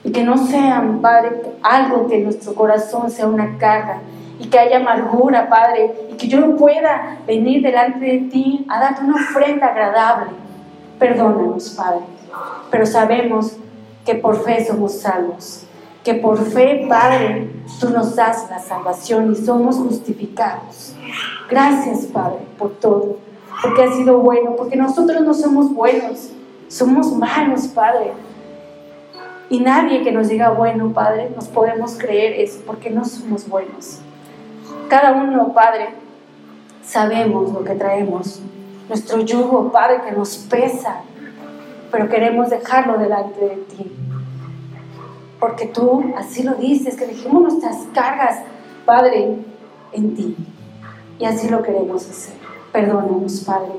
Y 0.03 0.11
que 0.11 0.23
no 0.23 0.37
sean, 0.37 1.01
Padre, 1.01 1.41
algo 1.61 2.07
que 2.07 2.19
nuestro 2.19 2.53
corazón 2.53 3.09
sea 3.09 3.27
una 3.27 3.57
carga 3.57 4.01
y 4.39 4.47
que 4.47 4.59
haya 4.59 4.77
amargura, 4.77 5.49
Padre, 5.49 5.93
y 6.11 6.15
que 6.15 6.27
yo 6.27 6.39
no 6.39 6.55
pueda 6.55 7.19
venir 7.25 7.63
delante 7.63 8.05
de 8.05 8.17
ti 8.29 8.65
a 8.69 8.79
darte 8.79 9.03
una 9.03 9.15
ofrenda 9.15 9.67
agradable. 9.67 10.31
Perdónanos, 10.99 11.71
Padre. 11.71 12.01
Pero 12.69 12.85
sabemos 12.85 13.57
que 14.05 14.15
por 14.15 14.43
fe 14.43 14.63
somos 14.65 14.99
salvos, 14.99 15.63
que 16.03 16.13
por 16.13 16.37
fe, 16.37 16.85
Padre, 16.87 17.49
tú 17.79 17.89
nos 17.89 18.15
das 18.15 18.47
la 18.49 18.59
salvación 18.59 19.31
y 19.31 19.35
somos 19.35 19.77
justificados. 19.77 20.95
Gracias, 21.49 22.05
Padre, 22.05 22.39
por 22.59 22.71
todo, 22.71 23.17
porque 23.61 23.83
has 23.83 23.95
sido 23.95 24.19
bueno, 24.19 24.55
porque 24.55 24.75
nosotros 24.75 25.21
no 25.21 25.33
somos 25.33 25.73
buenos, 25.73 26.29
somos 26.67 27.11
malos, 27.13 27.67
Padre. 27.67 28.11
Y 29.49 29.59
nadie 29.59 30.03
que 30.03 30.11
nos 30.11 30.27
diga, 30.27 30.49
bueno, 30.49 30.91
Padre, 30.91 31.31
nos 31.35 31.47
podemos 31.47 31.97
creer 31.97 32.39
eso, 32.39 32.61
porque 32.65 32.89
no 32.89 33.05
somos 33.05 33.47
buenos. 33.47 33.99
Cada 34.89 35.13
uno, 35.13 35.53
Padre, 35.53 35.89
sabemos 36.83 37.53
lo 37.53 37.63
que 37.63 37.75
traemos. 37.75 38.41
Nuestro 38.89 39.21
yugo, 39.21 39.71
Padre, 39.71 40.01
que 40.03 40.11
nos 40.11 40.37
pesa, 40.37 41.01
pero 41.91 42.09
queremos 42.09 42.49
dejarlo 42.49 42.97
delante 42.97 43.39
de 43.39 43.55
ti. 43.55 43.91
Porque 45.39 45.67
tú 45.67 46.03
así 46.17 46.43
lo 46.43 46.55
dices, 46.55 46.95
que 46.95 47.05
dejemos 47.05 47.43
nuestras 47.43 47.77
cargas, 47.93 48.39
Padre, 48.85 49.37
en 49.91 50.15
ti. 50.15 50.35
Y 51.19 51.25
así 51.25 51.49
lo 51.49 51.61
queremos 51.61 52.09
hacer. 52.09 52.35
Perdónanos, 52.71 53.41
Padre. 53.41 53.71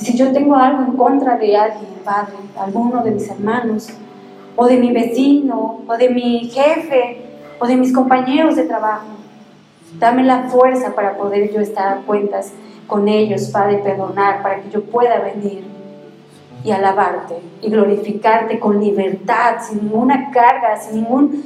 Y 0.00 0.04
si 0.04 0.16
yo 0.16 0.32
tengo 0.32 0.54
algo 0.54 0.84
en 0.84 0.92
contra 0.96 1.36
de 1.36 1.56
alguien, 1.56 1.90
Padre, 2.04 2.34
alguno 2.56 3.02
de 3.02 3.10
mis 3.10 3.28
hermanos, 3.28 3.88
o 4.60 4.66
de 4.66 4.76
mi 4.76 4.90
vecino, 4.92 5.82
o 5.86 5.96
de 5.96 6.10
mi 6.10 6.50
jefe, 6.50 7.22
o 7.60 7.66
de 7.68 7.76
mis 7.76 7.92
compañeros 7.92 8.56
de 8.56 8.64
trabajo, 8.64 9.06
dame 10.00 10.24
la 10.24 10.48
fuerza 10.48 10.96
para 10.96 11.16
poder 11.16 11.52
yo 11.52 11.60
estar 11.60 11.86
a 11.86 12.00
cuentas 12.00 12.52
con 12.88 13.06
ellos, 13.06 13.50
Padre, 13.52 13.78
perdonar, 13.78 14.42
para 14.42 14.60
que 14.60 14.70
yo 14.70 14.82
pueda 14.82 15.20
venir 15.20 15.62
y 16.64 16.72
alabarte 16.72 17.36
y 17.62 17.70
glorificarte 17.70 18.58
con 18.58 18.80
libertad, 18.80 19.58
sin 19.60 19.84
ninguna 19.84 20.32
carga, 20.32 20.76
sin 20.76 21.02
ningún 21.02 21.44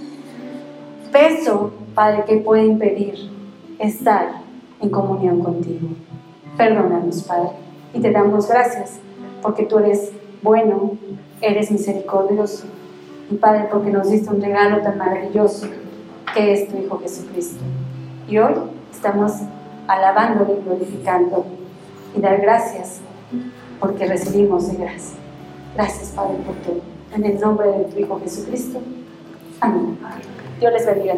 peso, 1.13 1.71
Padre, 1.95 2.25
que 2.27 2.39
pueda 2.39 2.63
impedir 2.63 3.31
estar 3.79 4.37
en 4.81 4.89
comunión 4.89 5.41
contigo. 5.41 5.89
Perdónanos, 6.57 7.25
Padre, 7.25 7.51
y 7.93 8.01
te 8.01 8.11
damos 8.11 8.49
gracias 8.49 9.01
porque 9.43 9.65
tú 9.65 9.81
eres 9.81 10.13
bueno, 10.41 10.93
eres 11.43 11.71
misericordioso. 11.71 12.69
Y 13.31 13.35
Padre, 13.37 13.69
porque 13.71 13.91
nos 13.91 14.11
diste 14.11 14.31
un 14.31 14.41
regalo 14.41 14.83
tan 14.83 14.99
maravilloso 14.99 15.67
que 16.35 16.53
es 16.53 16.69
tu 16.69 16.79
Hijo 16.79 16.99
Jesucristo. 16.99 17.63
Y 18.29 18.39
hoy 18.39 18.55
estamos 18.93 19.33
alabándole 19.87 20.55
y 20.55 22.19
y 22.19 22.21
dar 22.21 22.41
gracias 22.41 23.01
porque 23.81 24.07
recibimos 24.07 24.71
de 24.71 24.77
gracia. 24.77 25.17
Gracias, 25.75 26.11
Padre, 26.11 26.37
por 26.47 26.55
todo. 26.57 26.81
En 27.15 27.25
el 27.25 27.41
nombre 27.41 27.69
de 27.69 27.85
tu 27.85 27.99
Hijo 27.99 28.21
Jesucristo. 28.21 28.81
Amén. 29.61 29.99
Dios 30.61 30.73
les 30.73 30.87
bendiga. 30.87 31.15